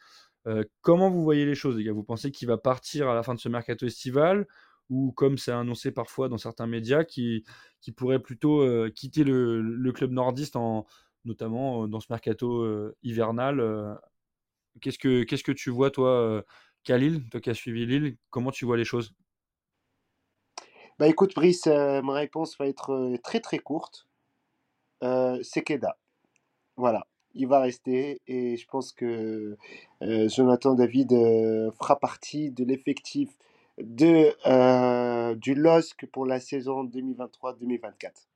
[0.47, 1.93] Euh, comment vous voyez les choses, les gars?
[1.93, 4.47] Vous pensez qu'il va partir à la fin de ce mercato estival
[4.91, 7.45] ou comme c'est annoncé parfois dans certains médias, qui,
[7.81, 10.87] qui pourrait plutôt quitter le, club nordiste, en,
[11.25, 13.99] notamment dans ce mercato hivernal
[14.81, 16.45] Qu'est-ce que qu'est-ce que tu vois, toi,
[16.85, 19.15] Khalil, toi qui as suivi Lille Comment tu vois les choses?
[20.99, 24.07] Bah écoute, Brice, ma réponse va être très très courte
[25.03, 25.97] euh, c'est Keda.
[26.77, 29.57] Voilà, il va rester et je pense que
[30.03, 33.31] euh, Jonathan David euh, fera partie de l'effectif
[33.79, 38.29] de, euh, du LOSC pour la saison 2023-2024.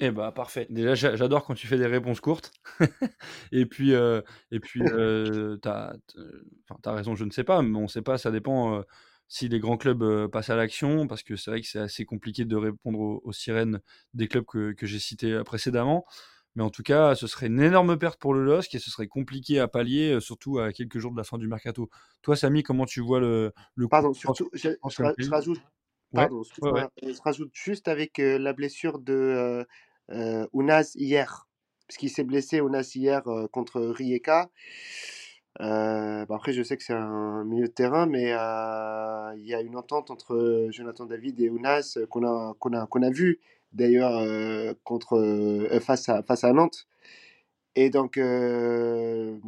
[0.00, 0.66] Eh bah parfait.
[0.68, 2.52] Déjà, j'adore quand tu fais des réponses courtes.
[3.52, 4.80] et puis, et puis,
[5.62, 5.94] t'as,
[6.84, 7.14] as raison.
[7.14, 8.18] Je ne sais pas, mais on ne sait pas.
[8.18, 8.82] Ça dépend
[9.28, 12.44] si les grands clubs passent à l'action, parce que c'est vrai que c'est assez compliqué
[12.44, 13.80] de répondre aux, sirènes
[14.14, 16.04] des clubs que, j'ai cités précédemment.
[16.56, 19.08] Mais en tout cas, ce serait une énorme perte pour le LOSC et ce serait
[19.08, 21.90] compliqué à pallier, surtout à quelques jours de la fin du mercato.
[22.22, 24.70] Toi, Samy, comment tu vois le, le Pardon, surtout, je,
[25.28, 25.60] rajoute,
[26.12, 29.66] pardon, je rajoute juste avec la blessure de
[30.10, 31.48] euh, Unaz hier,
[31.86, 34.50] parce qu'il s'est blessé Unaz hier contre Rijeka.
[35.58, 38.30] Bah, après, je sais que c'est un milieu de terrain, mais
[39.36, 43.02] il y a une entente entre Jonathan David et Ounas qu'on a, qu'on a, qu'on
[43.02, 43.40] a vu
[43.72, 44.22] d'ailleurs
[44.84, 46.86] contre, face, à, face à Nantes.
[47.74, 49.38] Et donc, je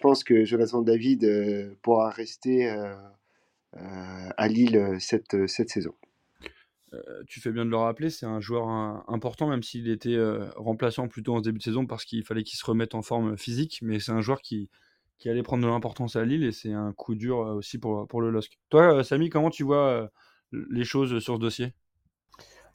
[0.00, 2.72] pense que Jonathan David pourra rester
[3.76, 5.94] à Lille cette, cette saison.
[7.26, 8.68] tu fais bien de le rappeler, c'est un joueur
[9.08, 10.18] important, même s'il était
[10.56, 13.80] remplaçant plutôt en début de saison parce qu'il fallait qu'il se remette en forme physique,
[13.82, 14.68] mais c'est un joueur qui,
[15.18, 18.06] qui allait prendre de l'importance à Lille et c'est un coup dur euh, aussi pour,
[18.06, 18.58] pour le LOSC.
[18.68, 20.08] Toi, euh, Samy, comment tu vois euh,
[20.70, 21.72] les choses sur ce dossier?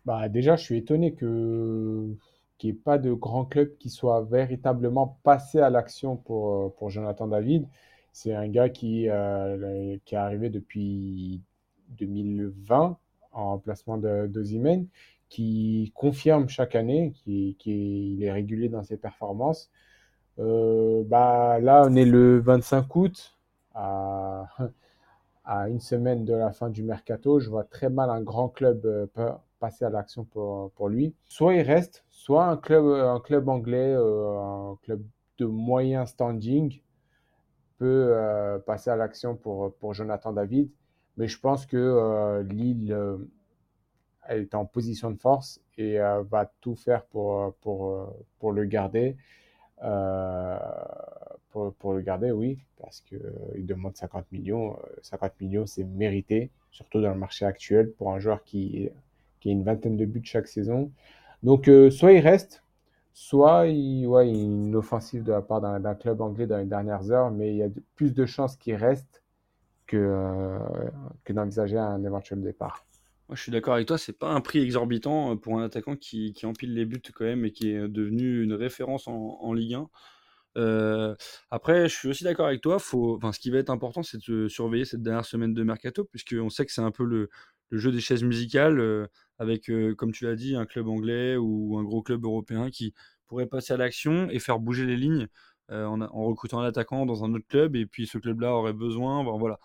[0.06, 2.16] Bah, Déjà, je suis étonné que
[2.58, 6.92] qu'il n'y ait pas de grand club qui soit véritablement passé à l'action pour, pour
[6.92, 7.68] Jonathan David.
[8.12, 9.08] C'est un gars qui,
[10.06, 11.42] qui est arrivé depuis
[11.90, 12.98] 2020
[13.34, 14.30] en remplacement de,
[15.30, 19.72] qui confirme chaque année qu'il qui est régulier dans ses performances.
[20.40, 23.38] Euh, bah, là, on est le 25 août,
[23.74, 24.46] à,
[25.46, 27.40] à, une semaine de la fin du mercato.
[27.40, 29.08] Je vois très mal un grand club euh,
[29.60, 31.14] passer à l'action pour, pour, lui.
[31.28, 35.02] Soit il reste, soit un club, anglais, euh, un club
[35.38, 36.82] de moyen standing
[37.82, 40.70] peut passer à l'action pour, pour Jonathan David.
[41.18, 42.96] Mais je pense que Lille
[44.28, 48.06] elle est en position de force et euh, va tout faire pour, euh, pour, euh,
[48.40, 49.16] pour le garder.
[51.50, 54.78] pour, pour, le garder, oui, parce qu'il demande 50 millions.
[55.02, 58.90] 50 millions, c'est mérité, surtout dans le marché actuel, pour un joueur qui,
[59.40, 60.92] qui a une vingtaine de buts chaque saison.
[61.44, 62.64] Donc, soit il reste,
[63.14, 67.12] soit il, y a une offensive de la part d'un club anglais dans les dernières
[67.12, 69.24] heures, mais il y a plus de chances qu'il reste
[69.88, 70.58] que,
[71.24, 72.86] que d'envisager un éventuel départ.
[73.34, 76.34] Je suis d'accord avec toi, c'est pas un prix exorbitant euh, pour un attaquant qui,
[76.34, 79.90] qui empile les buts quand même et qui est devenu une référence en, Ligue 1.
[80.58, 81.16] Euh,
[81.50, 82.80] après, je suis aussi d'accord avec toi.
[82.80, 86.06] Faut, enfin, ce qui va être important, c'est de surveiller cette dernière semaine de mercato,
[86.06, 87.30] puisqu'on sait que c'est un peu le,
[87.72, 89.08] jeu des chaises musicales, euh,
[89.40, 92.94] avec, comme tu l'as dit, un club anglais ou un gros club européen qui
[93.28, 95.28] pourrait passer à l'action et faire bouger les lignes
[95.70, 99.24] en, en, recrutant un attaquant dans un autre club, et puis ce club-là aurait besoin.
[99.38, 99.58] voilà,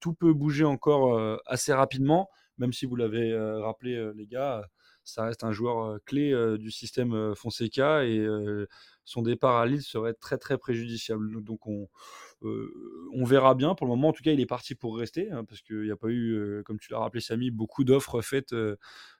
[0.00, 4.62] tout peut bouger encore assez rapidement même si vous l'avez euh, rappelé, euh, les gars,
[5.04, 8.26] ça reste un joueur euh, clé du système Fonseca et
[9.06, 11.42] son départ à Lille serait très très préjudiciable.
[11.42, 11.88] Donc on,
[12.42, 13.74] on verra bien.
[13.74, 15.90] Pour le moment, en tout cas, il est parti pour rester hein, parce qu'il n'y
[15.90, 18.54] a pas eu, comme tu l'as rappelé, Samy, beaucoup d'offres faites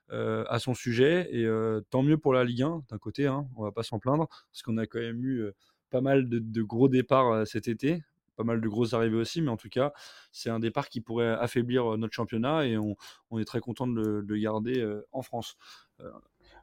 [0.09, 1.27] à son sujet.
[1.31, 1.47] Et
[1.89, 4.61] tant mieux pour la Ligue 1 d'un côté, hein, on va pas s'en plaindre parce
[4.61, 5.45] qu'on a quand même eu
[5.89, 8.03] pas mal de gros départs cet été
[8.35, 9.93] pas mal de grosses arrivées aussi, mais en tout cas,
[10.31, 12.95] c'est un départ qui pourrait affaiblir notre championnat et on,
[13.31, 15.57] on est très content de le, garder en France.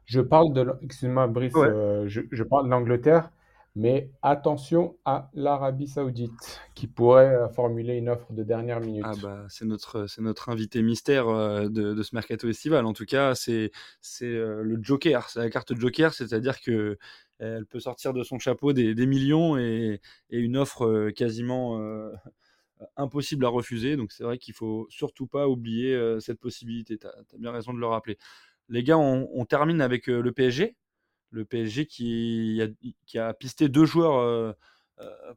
[0.05, 3.31] Euh, je parle de, excuse-moi Brice, je, je, parle de l'Angleterre,
[3.75, 9.03] mais attention à l'Arabie Saoudite qui pourrait formuler une offre de dernière minute.
[9.05, 12.85] Ah bah, c'est notre, c'est notre invité mystère de, de, ce mercato estival.
[12.85, 16.97] En tout cas, c'est, c'est le Joker, c'est la carte Joker, c'est-à-dire que
[17.39, 19.99] elle peut sortir de son chapeau des, millions et,
[20.29, 22.11] une offre euh, quasiment euh,
[22.95, 23.97] impossible à refuser.
[23.97, 26.97] Donc c'est vrai qu'il faut surtout pas oublier euh, cette possibilité.
[26.97, 28.17] Tu as, bien raison de le rappeler.
[28.69, 30.75] Les gars, on, termine avec le PSG.
[31.31, 32.61] Le PSG qui
[33.15, 34.55] a, pisté deux joueurs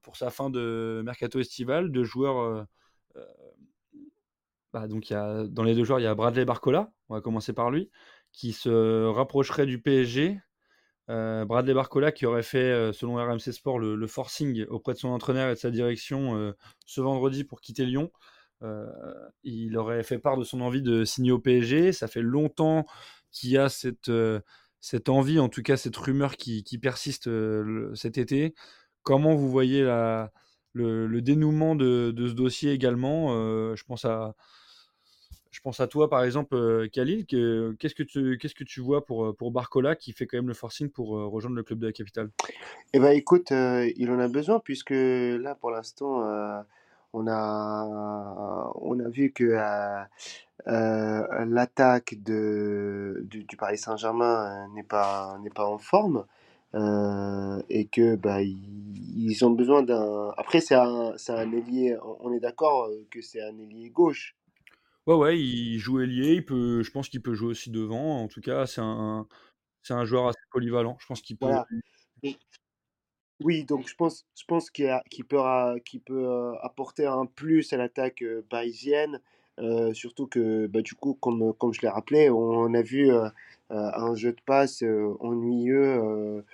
[0.02, 2.66] pour sa fin de mercato estival, deux joueurs.
[4.72, 7.70] Bah, donc dans les deux joueurs, il y a Bradley Barcola, on va commencer par
[7.70, 7.90] lui,
[8.32, 10.40] qui se rapprocherait du PSG
[11.10, 15.08] euh, Bradley Barcola qui aurait fait, euh, selon RMC Sport, le, forcing auprès de son
[15.08, 16.52] entraîneur et de sa direction euh,
[16.86, 18.10] ce vendredi pour quitter Lyon.
[19.42, 21.92] il aurait fait part de son envie de signer au PSG.
[21.92, 22.86] Ça fait longtemps
[23.30, 24.10] qu'il y a cette,
[24.80, 27.28] cette envie, en tout cas cette rumeur qui, persiste
[27.94, 28.54] cet été.
[29.02, 29.82] Comment vous voyez
[30.72, 33.30] le, dénouement de, ce dossier également
[33.74, 34.34] Je pense à
[35.58, 37.26] je pense à toi, par exemple, euh, Khalil.
[37.26, 40.46] Qu'est-ce que tu, qu'est-ce que tu vois pour, euh, pour Barcola qui fait quand même
[40.46, 42.30] le forcing pour euh, rejoindre le club de la capitale?
[42.92, 46.22] Eh ben, écoute, il en a besoin puisque là, pour l'instant,
[47.12, 49.56] on a, on a vu que
[50.66, 52.88] l'attaque de,
[53.22, 56.26] du, Paris Saint-Germain n'est pas, n'est pas en forme.
[56.74, 60.32] et que bah, ils, ont besoin d'un.
[60.36, 61.96] Après, c'est un, c'est un ailier.
[62.20, 64.36] On est d'accord que c'est un ailier gauche.
[65.07, 68.22] Ouais, ouais, il joue ailier, il peut je pense qu'il peut jouer aussi devant.
[68.22, 69.26] En tout cas, c'est un
[69.82, 70.99] c'est un joueur assez polyvalent.
[71.01, 71.46] Je pense qu'il peut
[73.40, 74.90] oui, donc je pense je pense qu'il
[75.28, 75.38] peut
[76.05, 79.20] peut, euh, apporter un plus à l'attaque, euh, parisienne,
[79.61, 83.11] euh, surtout que, bah, du coup, comme comme je l'ai rappelé, on a vu,
[83.70, 84.82] un jeu de passe,
[85.20, 86.44] ennuyeux,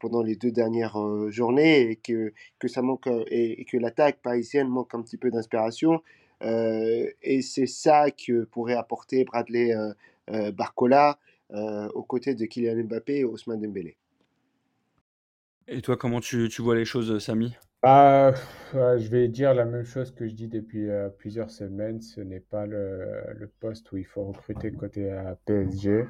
[0.00, 0.96] pendant les deux dernières,
[1.30, 6.02] journées et que que ça manque, et que l'attaque parisienne manque un petit peu d'inspiration.
[6.42, 9.92] Euh, et c'est ça que pourrait apporter Bradley euh,
[10.30, 11.18] euh, Barcola
[11.94, 13.96] aux côtés de Kylian Mbappé et Ousmane Dembélé.
[15.68, 17.54] Et toi, comment tu, tu vois les choses, Samy?
[17.86, 18.34] Bah,
[18.72, 22.00] Je vais dire la même chose que je dis depuis plusieurs semaines.
[22.02, 25.12] Ce n'est pas le, poste où il faut recruter côté
[25.46, 26.06] PSG.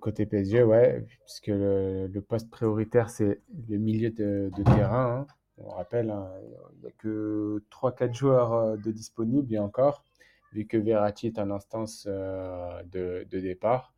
[0.00, 5.26] côté PSG, ouais, puisque le, poste prioritaire, c'est le milieu de, de terrain.
[5.28, 5.34] Hein.
[5.58, 6.30] On rappelle, hein,
[6.74, 10.04] il n'y a que 3-4 joueurs euh, de disponibles et encore,
[10.52, 13.94] vu que Verratti est en instance euh, de, départ.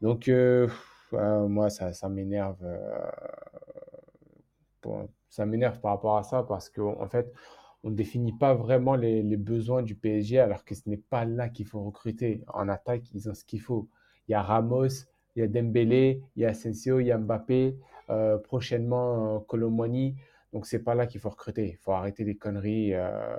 [0.00, 0.68] Donc, euh,
[1.12, 2.64] moi, ça, ça m'énerve
[4.80, 7.32] pour- ça m'énerve par rapport à ça parce qu'en en fait,
[7.84, 11.48] on ne définit pas vraiment les, besoins du PSG alors que ce n'est pas là
[11.48, 12.42] qu'il faut recruter.
[12.48, 13.88] En attaque, ils ont ce qu'il faut.
[14.28, 14.86] Il y a Ramos,
[15.36, 17.76] il y a Dembélé, il y a Asensio, il y a Mbappé,
[18.10, 20.16] euh, prochainement euh, Colomwani.
[20.52, 21.70] Donc c'est pas là qu'il faut recruter.
[21.70, 22.94] Il faut arrêter les conneries.
[22.94, 23.36] euh,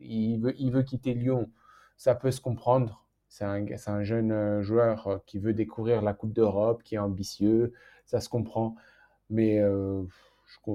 [0.00, 1.50] il veut, il veut quitter Lyon.
[1.96, 3.03] Ça peut se comprendre.
[3.34, 7.72] C'est un, jeune euh, joueur euh, qui veut découvrir la Coupe d'Europe, qui est ambitieux.
[8.06, 8.76] Ça se comprend.
[9.28, 10.04] Mais euh,
[10.46, 10.70] je,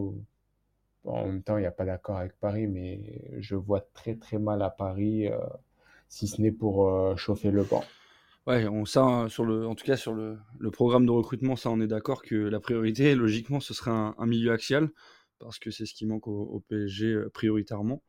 [1.05, 4.39] en même temps, il n'y a pas d'accord avec Paris, mais je vois très très
[4.39, 5.29] mal à Paris,
[6.09, 7.83] si ce n'est pour chauffer le banc.
[8.45, 10.39] Ouais, en tout cas sur le,
[10.71, 14.51] programme de recrutement, ça, on est d'accord que la priorité, logiquement, ce serait un, milieu
[14.51, 14.89] axial,
[15.39, 18.01] parce que c'est ce qui manque au, au PSG prioritairement.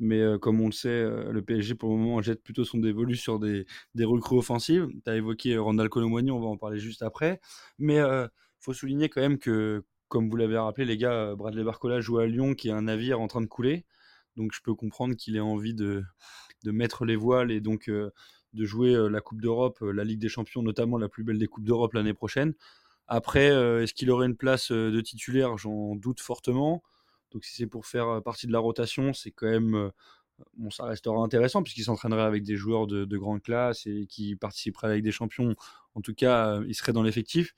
[0.00, 3.38] Mais comme on le sait, le PSG pour le moment jette plutôt son dévolu sur
[3.38, 3.66] des,
[4.00, 4.88] recrues offensives.
[5.04, 7.40] Tu as évoqué Randall Colomwani, on va en parler juste après.
[7.78, 8.28] Mais il
[8.60, 12.26] faut souligner quand même que, comme vous l'avez rappelé, les gars, Bradley Barcola joue à
[12.26, 13.84] Lyon, qui est un navire en train de couler.
[14.36, 16.02] Donc je peux comprendre qu'il ait envie de,
[16.64, 20.62] de mettre les voiles et donc de jouer la Coupe d'Europe, la Ligue des Champions,
[20.62, 22.54] notamment la plus belle des Coupes d'Europe l'année prochaine.
[23.08, 23.48] Après,
[23.82, 25.56] est-ce qu'il aurait une place de titulaire?
[25.58, 26.82] J'en doute fortement.
[27.32, 29.90] Donc si c'est pour faire partie de la rotation, c'est quand même...
[30.56, 34.36] bon, ça restera intéressant puisqu'il s'entraînerait avec des joueurs de, de grande classe et qui
[34.82, 35.54] la Ligue des Champions.
[35.94, 37.54] En tout cas, il serait dans l'effectif.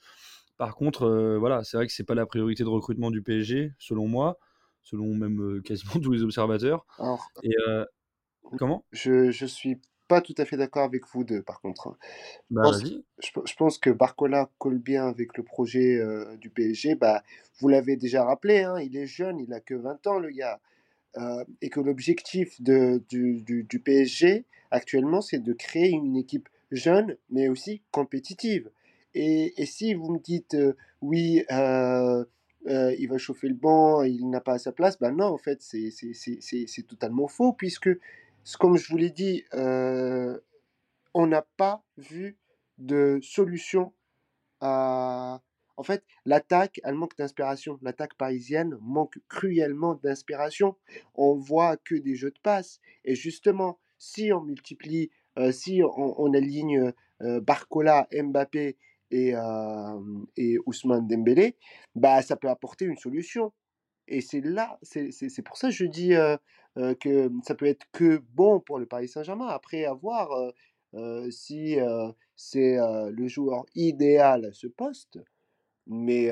[0.56, 3.72] Par contre, euh, voilà, c'est vrai que c'est pas la priorité de recrutement du PSG,
[3.78, 4.38] selon moi,
[4.82, 6.86] selon même euh, quasiment tous les observateurs.
[6.98, 7.84] Alors, Et euh,
[8.56, 8.84] comment?
[8.92, 11.88] Je, je suis pas tout à fait d'accord avec vous deux, par contre.
[11.88, 11.96] hein.
[12.50, 12.82] Bah pense-.
[13.22, 16.94] Je, pe- je pense que Barcola colle bien avec le projet euh, du PSG.
[16.96, 17.22] Bah,
[17.60, 20.60] vous l'avez déjà rappelé, hein, il est jeune, il a que 20 ans, le gars.
[21.18, 26.48] Euh, et que l'objectif de- du, du- du PSG actuellement, c'est de créer une équipe
[26.72, 28.70] jeune, mais aussi compétitive.
[29.14, 31.44] Et, et si vous me dites, euh, oui,
[32.68, 35.60] euh, il va chauffer le banc, il n'a pas sa place, ben non, en fait,
[35.62, 37.90] c'est c'est- c'est- c'est- c'est totalement faux, puisque,
[38.58, 40.38] comme je vous l'ai dit, euh,
[41.14, 42.38] on n'a pas vu
[42.78, 43.92] de solution
[44.60, 45.40] à...
[45.76, 47.78] En fait, l'attaque, elle manque d'inspiration.
[47.82, 50.76] L'attaque parisienne manque cruellement d'inspiration.
[51.14, 52.80] On voit que des jeux de passe.
[53.04, 56.92] Et justement, si on multiplie, euh, si on, aligne
[57.22, 58.76] euh, Barcola, Mbappé
[59.10, 59.34] et,
[60.36, 61.56] et Ousmane Dembélé,
[61.96, 63.52] bah, ça peut apporter une solution.
[64.06, 66.14] Et c'est là, c'est pour ça que je dis
[66.76, 69.46] euh, que ça peut être que bon pour le Paris Saint-Germain.
[69.48, 70.50] Après, à voir euh,
[70.94, 75.18] euh, si euh, c'est le joueur idéal à ce poste.
[75.86, 76.30] Mais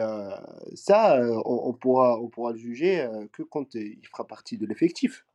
[0.75, 5.27] ça, on, pourra, on pourra le juger que quand il fera partie de l'effectif.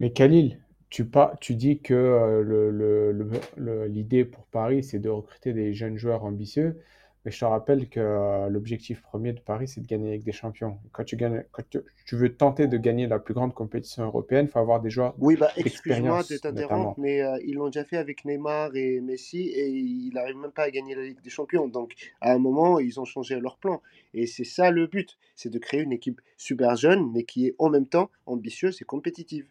[0.00, 4.98] Mais Khalil, tu, pas, tu dis que euh, le- le- le- l'idée pour Paris, c'est
[4.98, 6.78] de recruter des jeunes joueurs ambitieux.
[7.24, 10.32] Mais je te rappelle que euh, l'objectif premier de Paris, c'est de gagner avec des
[10.32, 10.78] champions.
[10.92, 14.46] Quand tu gagnes, quand tu, tu veux tenter de gagner la plus grande compétition européenne,
[14.46, 17.84] il faut avoir des joueurs Oui, bah, excuse-moi de t'interrompre, mais euh, ils l'ont déjà
[17.84, 21.30] fait avec Neymar et Messi et il n'arrive même pas à gagner la Ligue des
[21.30, 21.68] Champions.
[21.68, 23.82] Donc, à un moment, ils ont changé leur plan.
[24.14, 27.54] Et c'est ça le but, c'est de créer une équipe super jeune, mais qui est
[27.58, 29.46] en même temps ambitieuse et compétitive.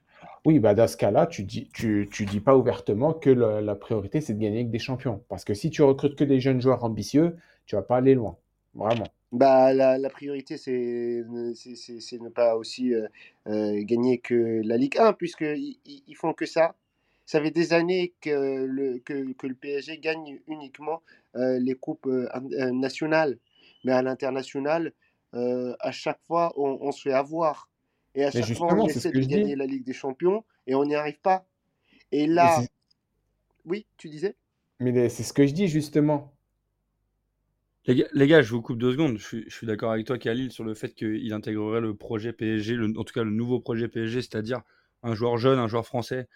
[0.46, 3.76] Oui, bah dans ce cas-là, tu dis, tu, tu dis pas ouvertement que le- la
[3.76, 5.24] priorité, c'est de gagner avec des champions.
[5.30, 7.36] Parce que si tu recrutes que des jeunes joueurs ambitieux,
[7.72, 8.38] tu vas pas aller loin.
[8.74, 9.08] Vraiment.
[9.32, 13.08] Bah, la, la priorité, c'est ne pas aussi euh,
[13.48, 16.76] euh, gagner que la Ligue 1, puisqu'ils ils, font que ça.
[17.26, 21.02] Ça fait des années que le, que, que le PSG gagne uniquement
[21.38, 22.10] euh, les coupes
[22.74, 23.38] nationales.
[23.86, 24.92] Mais à l'international,
[25.32, 27.70] à chaque fois, on, on se fait avoir.
[28.16, 29.28] Et à Mais chaque fois, on essaie de dis.
[29.30, 31.46] gagner la Ligue des Champions et on n'y arrive pas.
[32.12, 32.62] Et là,
[33.64, 34.36] oui, tu disais?
[34.80, 36.34] mais c'est ce que je dis justement.
[37.88, 39.18] Les gars, je vous coupe deux secondes.
[39.18, 42.94] Je suis, d'accord avec toi, Khalil, sur le fait qu'il intégrerait le projet PSG, le-
[42.98, 44.62] en tout cas le nouveau projet PSG, c'est-à-dire
[45.04, 46.28] un joueur jeune, un joueur français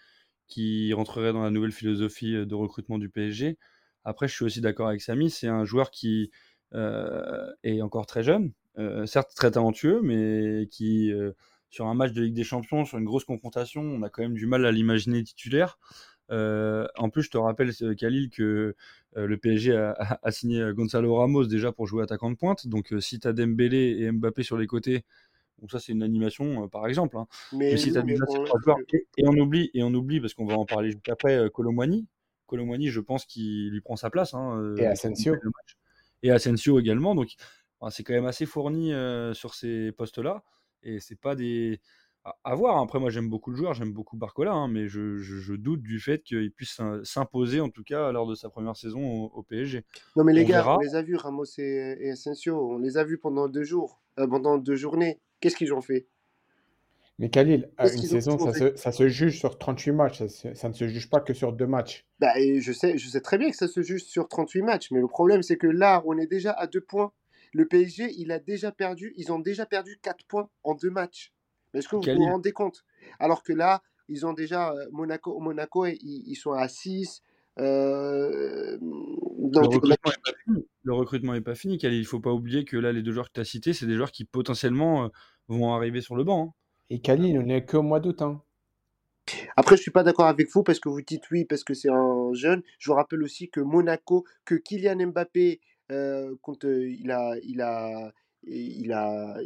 [0.48, 3.58] qui rentrerait dans la nouvelle philosophie euh, de recrutement du PSG.
[4.04, 6.30] Après, je suis aussi d'accord avec Samy, c'est un joueur qui
[6.74, 11.12] euh, est encore très jeune, euh, certes très talentueux, mais qui,
[11.70, 14.34] sur un match de Ligue des Champions, sur une grosse confrontation, on a quand même
[14.34, 15.78] du mal à l'imaginer titulaire.
[16.30, 18.74] Euh, en plus, je te rappelle, euh, Khalil, que
[19.16, 22.66] euh, le PSG a, a- a signé Gonzalo Ramos déjà pour jouer attaquant de pointe.
[22.66, 25.04] Donc, euh, si tu as Dembélé et Mbappé sur les côtés,
[25.60, 27.16] donc ça, c'est une animation, euh, par exemple.
[27.18, 27.26] hein.
[27.52, 29.32] Mais Mais si oui, tu as mais déjà ces on- trois joueurs, et, et on
[29.38, 32.06] oublie, et on oublie, parce qu'on va en parler juste après, Colomwani.
[32.46, 34.34] Colomwani, je pense qu'il lui prend sa place.
[34.34, 35.36] hein, Et Asensio.
[36.22, 37.14] Et Asensio également.
[37.14, 37.34] Donc,
[37.80, 40.42] enfin, c'est quand même assez fourni euh, sur ces postes-là.
[40.82, 41.80] Et c'est pas des.
[42.26, 42.78] À, à voir.
[42.82, 45.82] Après, moi, j'aime beaucoup le joueur, j'aime beaucoup Barcola, hein, mais je, je- je doute
[45.82, 49.30] du fait qu'il puisse s'im- s'imposer, en tout cas, lors de sa première saison au,
[49.34, 49.84] au PSG.
[50.16, 50.76] Non, mais les On gars, verra.
[50.76, 52.72] on les a vus, Ramos et, et Asensio.
[52.74, 55.20] On les a vus pendant deux jours, euh, pendant deux journées.
[55.40, 56.08] Qu'est-ce qu'ils ont fait?
[57.18, 60.18] Mais Khalil, une saison, ça se, ça se juge sur 38 matchs.
[60.18, 62.06] Ça, se- ça ne se juge pas que sur deux matchs.
[62.18, 64.90] bah, et je, sais, je sais très bien que ça se juge sur 38 matchs,
[64.90, 67.12] mais le problème, c'est que là, on est déjà à deux points.
[67.52, 71.32] Le PSG, il a déjà perdu, ils ont déjà perdu 4 points en deux matchs.
[71.76, 72.84] Est-ce que vous vous rendez compte?
[73.18, 77.22] Alors que là, ils ont déjà euh, Monaco, Monaco ils, ils sont à 6.
[77.58, 80.66] Euh, Le recrutement n'est pas fini.
[80.82, 81.98] Le recrutement est pas fini, Khalil.
[81.98, 83.96] Il faut pas oublier que là, les deux joueurs que tu as cités, c'est des
[83.96, 85.08] joueurs qui potentiellement euh,
[85.48, 86.48] vont arriver sur le banc.
[86.48, 86.54] hein.
[86.90, 88.22] Et Khalil, on n'est qu'au mois d'août.
[88.22, 88.42] hein.
[89.56, 91.88] Après, je suis pas d'accord avec vous parce que vous dites oui parce que c'est
[91.90, 92.62] un jeune.
[92.78, 95.60] Je vous rappelle aussi que Monaco, que Kylian Mbappé,
[95.90, 98.12] euh, quand euh, il a, il a,
[98.46, 99.36] il a,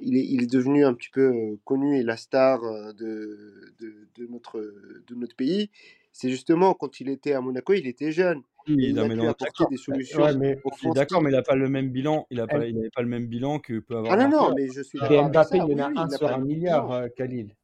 [0.00, 3.74] il est, il est devenu un petit peu euh, connu et la star euh, de,
[3.78, 5.70] de, de notre, de notre pays.
[6.12, 9.16] C'est justement quand il était à Monaco, il était jeune et Oui, il a mais
[9.16, 10.56] pu apporter des solutions Ouais, mais
[10.94, 12.26] d'accord, mais il n'a pas le même bilan.
[12.30, 14.68] Il n'avait pas, il pas le même bilan que peut avoir Ah non, non, mais
[14.68, 17.54] je suis avec Mbappé, il y en a un sur un milliard, euh, Khalil.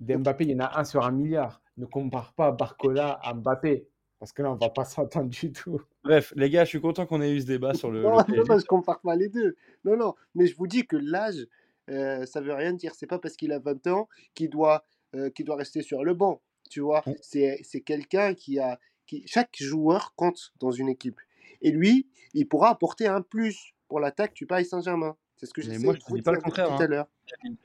[0.00, 1.62] Des Mbappé, il y en a un sur un milliard.
[1.76, 3.88] Ne compare pas Barcola à Mbappé.
[4.18, 5.80] Parce que là, on va pas s'entendre du tout.
[6.04, 8.36] Bref, les gars, je suis content qu'on ait eu ce débat sur le, Non, le
[8.36, 9.56] non, non, je compare pas les deux.
[9.84, 11.46] Non, non, mais je vous dis que l'âge,
[11.90, 12.94] euh, ça veut rien dire.
[12.94, 14.84] C'est pas parce qu'il a 20 ans qu'il doit,
[15.14, 16.42] euh, qu'il doit rester sur le banc.
[16.70, 18.78] Tu vois, c'est quelqu'un qui a.
[19.06, 21.20] Qui, chaque joueur compte dans une équipe.
[21.60, 25.14] Et lui, il pourra apporter un plus pour l'attaque du Paris Saint-Germain.
[25.44, 26.68] C'est ce que Mais j'essaie moi, je te dis pas le contraire.
[26.68, 26.88] tout à hein.
[26.88, 27.06] l'heure.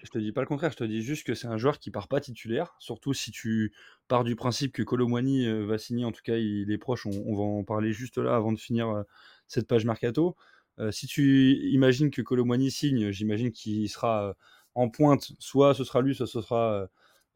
[0.03, 0.71] Je te dis pas le contraire.
[0.71, 2.75] Je te dis juste que c'est un joueur qui part pas titulaire.
[2.79, 3.73] Surtout si tu
[4.07, 6.05] pars du principe que Colomwani euh, va signer.
[6.05, 7.05] En tout cas, il est proche.
[7.05, 9.03] On, on va en parler juste là avant de finir euh,
[9.47, 10.35] cette page mercato.
[10.79, 14.35] Euh, si tu imagines que Colomwani signe, j'imagine qu'il sera
[14.75, 15.31] en pointe.
[15.39, 16.89] Soit ce sera lui, soit ce sera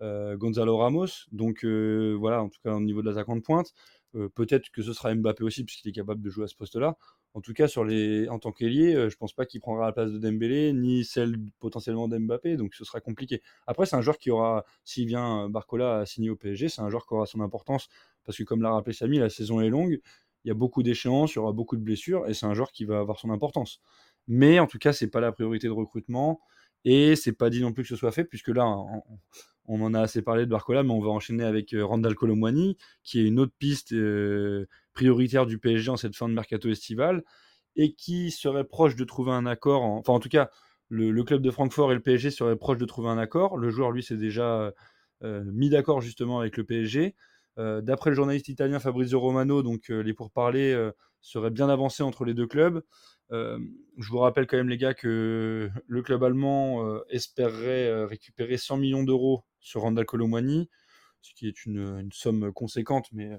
[0.04, 1.08] euh, Gonzalo Ramos.
[1.32, 3.74] Donc euh, voilà, en tout cas au niveau de l'attaquant de pointe.
[4.16, 6.98] Euh, Peut-être que ce sera Mbappé aussi, puisqu'il est capable de jouer à ce poste-là.
[7.36, 10.19] En tout cas, en tant qu'ailier, euh, je pense pas qu'il prendra la place de
[10.19, 13.41] Dembélé, ni celle potentiellement d'Mbappé, donc ce sera compliqué.
[13.65, 16.81] Après, c'est un joueur qui aura, s'il vient euh, Barcola à signer au PSG, c'est
[16.81, 17.89] un joueur qui aura son importance,
[18.23, 19.99] parce que comme l'a rappelé Samy, la saison est longue,
[20.45, 22.71] il y a beaucoup d'échéances, il y aura beaucoup de blessures, et c'est un joueur
[22.71, 23.81] qui va avoir son importance.
[24.27, 26.39] Mais en tout cas, c'est pas la priorité de recrutement,
[26.86, 28.67] et c'est pas dit non plus que ce soit fait, puisque là,
[29.65, 32.77] on, en a assez parlé de Barcola, mais on va enchaîner avec euh, Randall Colomwani,
[33.03, 33.91] qui est une autre piste
[34.94, 37.24] prioritaire du PSG en cette fin de mercato estival,
[37.76, 39.84] et qui serait proche de trouver un accord.
[39.84, 40.50] en- Enfin, en tout cas,
[40.89, 43.58] le, club de Francfort et le PSG seraient proches de trouver un accord.
[43.58, 44.72] Le joueur, lui, s'est déjà
[45.24, 47.16] euh, mis d'accord justement avec le PSG.
[47.60, 50.91] Euh, D'après le journaliste italien Fabrizio Romano, donc euh, les pourparlers euh,
[51.22, 52.84] seraient bien avancés entre les deux clubs.
[53.32, 53.58] Euh,
[53.98, 58.58] je vous rappelle quand même, les gars, que le club allemand euh, espérerait euh, récupérer
[58.58, 60.70] 100 millions d'euros sur Randall Colomwani,
[61.22, 63.32] ce qui est une, une somme conséquente, mais,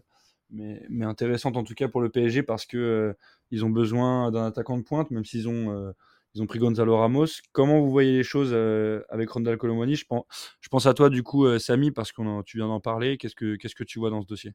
[0.50, 3.12] mais, intéressante en tout cas pour le PSG parce que euh,
[3.50, 5.92] ils ont besoin d'un attaquant de pointe, même s'ils ont, euh,
[6.34, 7.26] ils ont pris Gonzalo Ramos.
[7.52, 9.96] Comment vous voyez les choses euh, avec Randall Colomwani?
[9.96, 13.16] Je pense, à toi du coup, Samy, parce que tu viens d'en parler.
[13.18, 14.52] Qu'est-ce que, qu'est-ce que tu vois dans ce dossier?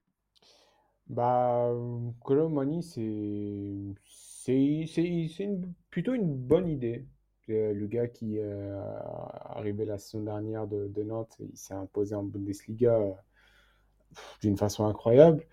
[1.07, 1.71] Bah,
[2.23, 5.49] Colomani, c'est c'est c'est
[5.89, 7.05] plutôt une bonne idée.
[7.47, 8.71] Le gars qui est
[9.49, 12.99] arrivé la saison dernière de, Nantes, il s'est imposé en Bundesliga
[14.41, 15.43] d'une façon incroyable.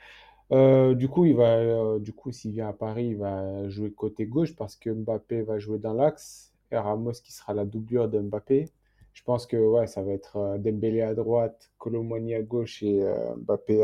[0.53, 3.91] Euh, du coup, il va, euh, du coup, s'il vient à Paris, il va jouer
[3.91, 8.21] côté gauche parce que Mbappé va jouer dans l'axe Ramos qui sera la doublure de
[8.21, 8.69] Mbappé.
[9.13, 13.03] Je pense que ouais, ça va être euh, Dembélé à droite, Colomani à gauche et
[13.03, 13.79] euh, Mbappé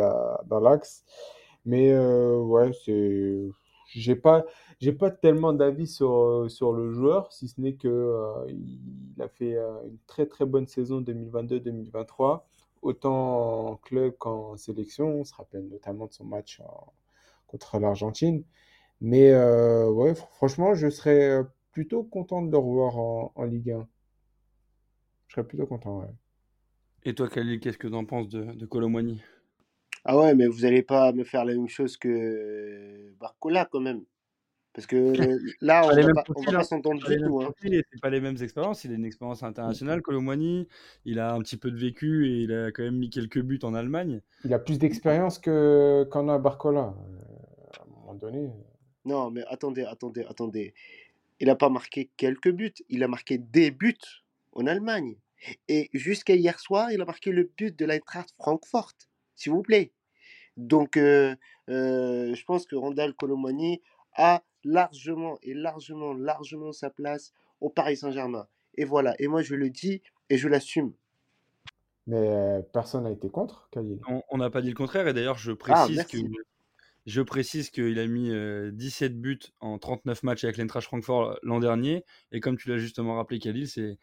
[0.46, 1.04] dans l'axe.
[1.64, 3.40] Mais ouais, c'est,
[3.86, 4.44] j'ai pas,
[4.80, 8.16] j'ai pas tellement d'avis sur, sur le joueur, si ce n'est que
[8.48, 12.42] il a fait une très très bonne saison 2022-2023,
[12.82, 15.08] autant en club qu'en sélection.
[15.20, 16.92] On se rappelle notamment de son match en-
[17.48, 18.44] contre l'Argentine.
[19.00, 23.44] Mais euh, ouais, fr- franchement, je serais euh, plutôt content de le revoir en, en
[23.44, 23.88] Ligue 1.
[25.26, 26.14] Je serais plutôt content, ouais.
[27.04, 29.22] Et toi, Khalil, qu'est-ce que tu en penses de, de Colomwani
[30.04, 34.04] Ah ouais, mais vous n'allez pas me faire la même chose que Barcola quand même.
[34.74, 35.12] Parce que
[35.60, 36.52] là, pas on va pas, on va hein.
[36.54, 37.42] pas s'entendre du tout.
[37.42, 37.52] Hein.
[37.60, 38.84] c'est pas les mêmes expériences.
[38.84, 40.66] Il a une expérience internationale, Colomwani.
[41.04, 43.60] Il a un petit peu de vécu et il a quand même mis quelques buts
[43.62, 44.22] en Allemagne.
[44.44, 46.94] Il a plus d'expérience que qu'en a Barcola.
[46.96, 48.50] Euh, à un moment donné.
[49.04, 50.74] Non, mais attendez, attendez, attendez.
[51.38, 53.96] Il n'a pas marqué quelques buts, il a marqué des buts
[54.52, 55.16] en Allemagne.
[55.68, 58.92] Et jusqu'à hier soir, il a marqué le but de l'Eintracht Francfort,
[59.34, 59.92] s'il vous plaît.
[60.56, 61.34] Donc, euh,
[61.68, 63.82] euh, je pense que Randall Colomani
[64.14, 68.48] a largement et largement, largement sa place au Paris Saint-Germain.
[68.74, 70.94] Et voilà, et moi je le dis et je l'assume.
[72.06, 74.00] Mais euh, personne n'a été contre, Khalil.
[74.30, 76.18] On n'a pas dit le contraire et d'ailleurs je Ah, précise que
[77.06, 81.60] je précise qu'il a mis, heu, 17 buts en 39 matchs avec l'Eintracht Francfort l'an
[81.60, 83.98] dernier et comme tu l'as justement rappelé Khalil, c'est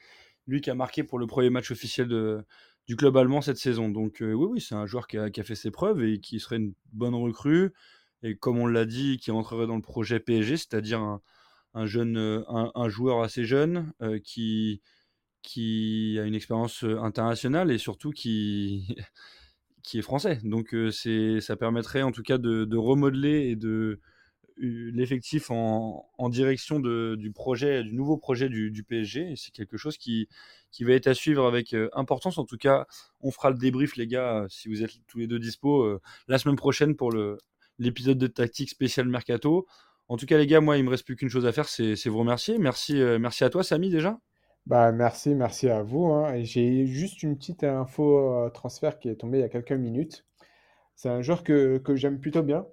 [0.47, 2.45] lui qui a marqué pour le premier match officiel de
[2.87, 3.89] du club allemand cette saison.
[3.89, 6.19] Donc heu, oui, oui, c'est un joueur qui a qui a fait ses preuves et
[6.21, 7.73] qui serait une bonne recrue
[8.23, 11.21] et comme on l'a dit, qui rentrerait dans le projet PSG, c'est-à-dire un
[11.75, 14.81] un un joueur assez jeune, heu, qui
[16.19, 18.87] a une expérience, heu, internationale et surtout qui
[19.83, 20.39] qui est français.
[20.43, 23.99] Donc c'est ça permettrait en tout cas de de remodeler et de
[24.57, 30.27] l'effectif en direction du projet du nouveau projet du PSG c'est quelque chose qui
[30.71, 32.37] qui va être à suivre avec, importance.
[32.37, 32.85] En tout cas,
[33.21, 36.57] on fera le débrief les gars, si vous êtes tous les 2 dispo, la semaine
[36.57, 37.37] prochaine pour le
[37.79, 39.67] l'épisode de tactique spécial mercato.
[40.07, 42.07] En tout cas les gars, moi il me reste plus qu'une chose à faire, c'est
[42.07, 42.57] vous remercier.
[42.57, 44.19] Merci, heu, merci à toi Samy déjà.
[44.65, 46.43] Bah, merci, merci à vous, hein.
[46.43, 50.25] J'ai juste une petite info euh, transfert qui est tombée il y a quelques minutes.
[50.95, 52.67] C'est un joueur que, j'aime plutôt bien.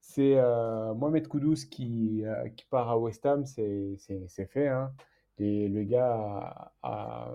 [0.00, 3.96] C'est euh, Mohamed Kudus qui, euh, qui part à West Ham, c'est
[4.48, 4.92] fait, hein.
[5.38, 7.34] Et le gars a,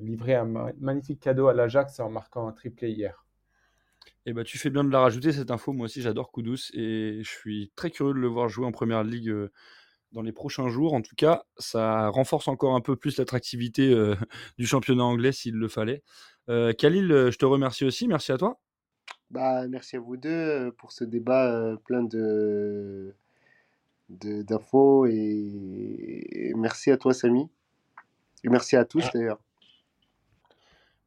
[0.00, 3.25] livré un ma- magnifique cadeau à l'Ajax en marquant un triplé hier.
[4.26, 5.72] Et bah, tu fais bien de la rajouter cette info.
[5.72, 9.04] Moi aussi, j'adore Kudus et je suis très curieux de le voir jouer en première
[9.04, 9.52] ligue euh,
[10.12, 10.94] dans les prochains jours.
[10.94, 14.16] En tout cas, ça renforce encore un peu plus l'attractivité euh,
[14.58, 16.02] du championnat anglais s'il le fallait.
[16.48, 18.08] Euh, Khalil, je te remercie aussi.
[18.08, 18.58] Merci à toi.
[19.30, 23.14] Bah, merci à vous deux pour ce débat euh, plein de,
[24.08, 25.14] d'infos et...
[26.32, 27.48] et merci à toi, Samy.
[28.44, 29.45] Et merci à tous d'ailleurs.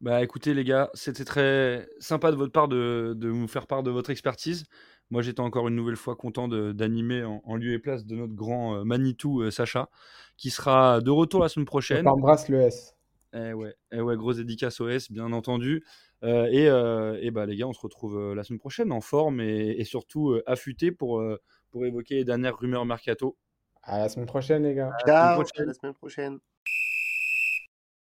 [0.02, 3.84] Bah écoutez les gars, c'était très sympa de votre part de, de nous faire part
[3.84, 4.64] de votre expertise.
[5.10, 8.34] Moi j'étais encore une nouvelle fois content d'animer en, en lieu et place de notre
[8.34, 9.90] grand euh, Manitou euh, Sacha,
[10.38, 12.04] qui sera de retour la semaine On prochaine.
[12.04, 12.96] t'embrasse le S.
[13.34, 15.84] Eh ouais, eh ouais, grosse dédicace OS, bien entendu.
[16.24, 19.02] Euh, et, euh, et bah les gars, on se retrouve euh, la semaine prochaine en
[19.02, 21.40] forme et, et surtout euh, affûté pour, euh,
[21.70, 23.38] pour évoquer les dernières rumeurs mercato.
[23.84, 24.92] À la semaine prochaine, les gars.
[24.92, 25.66] À la semaine Ciao, à prochaine.
[25.66, 26.40] la semaine prochaine.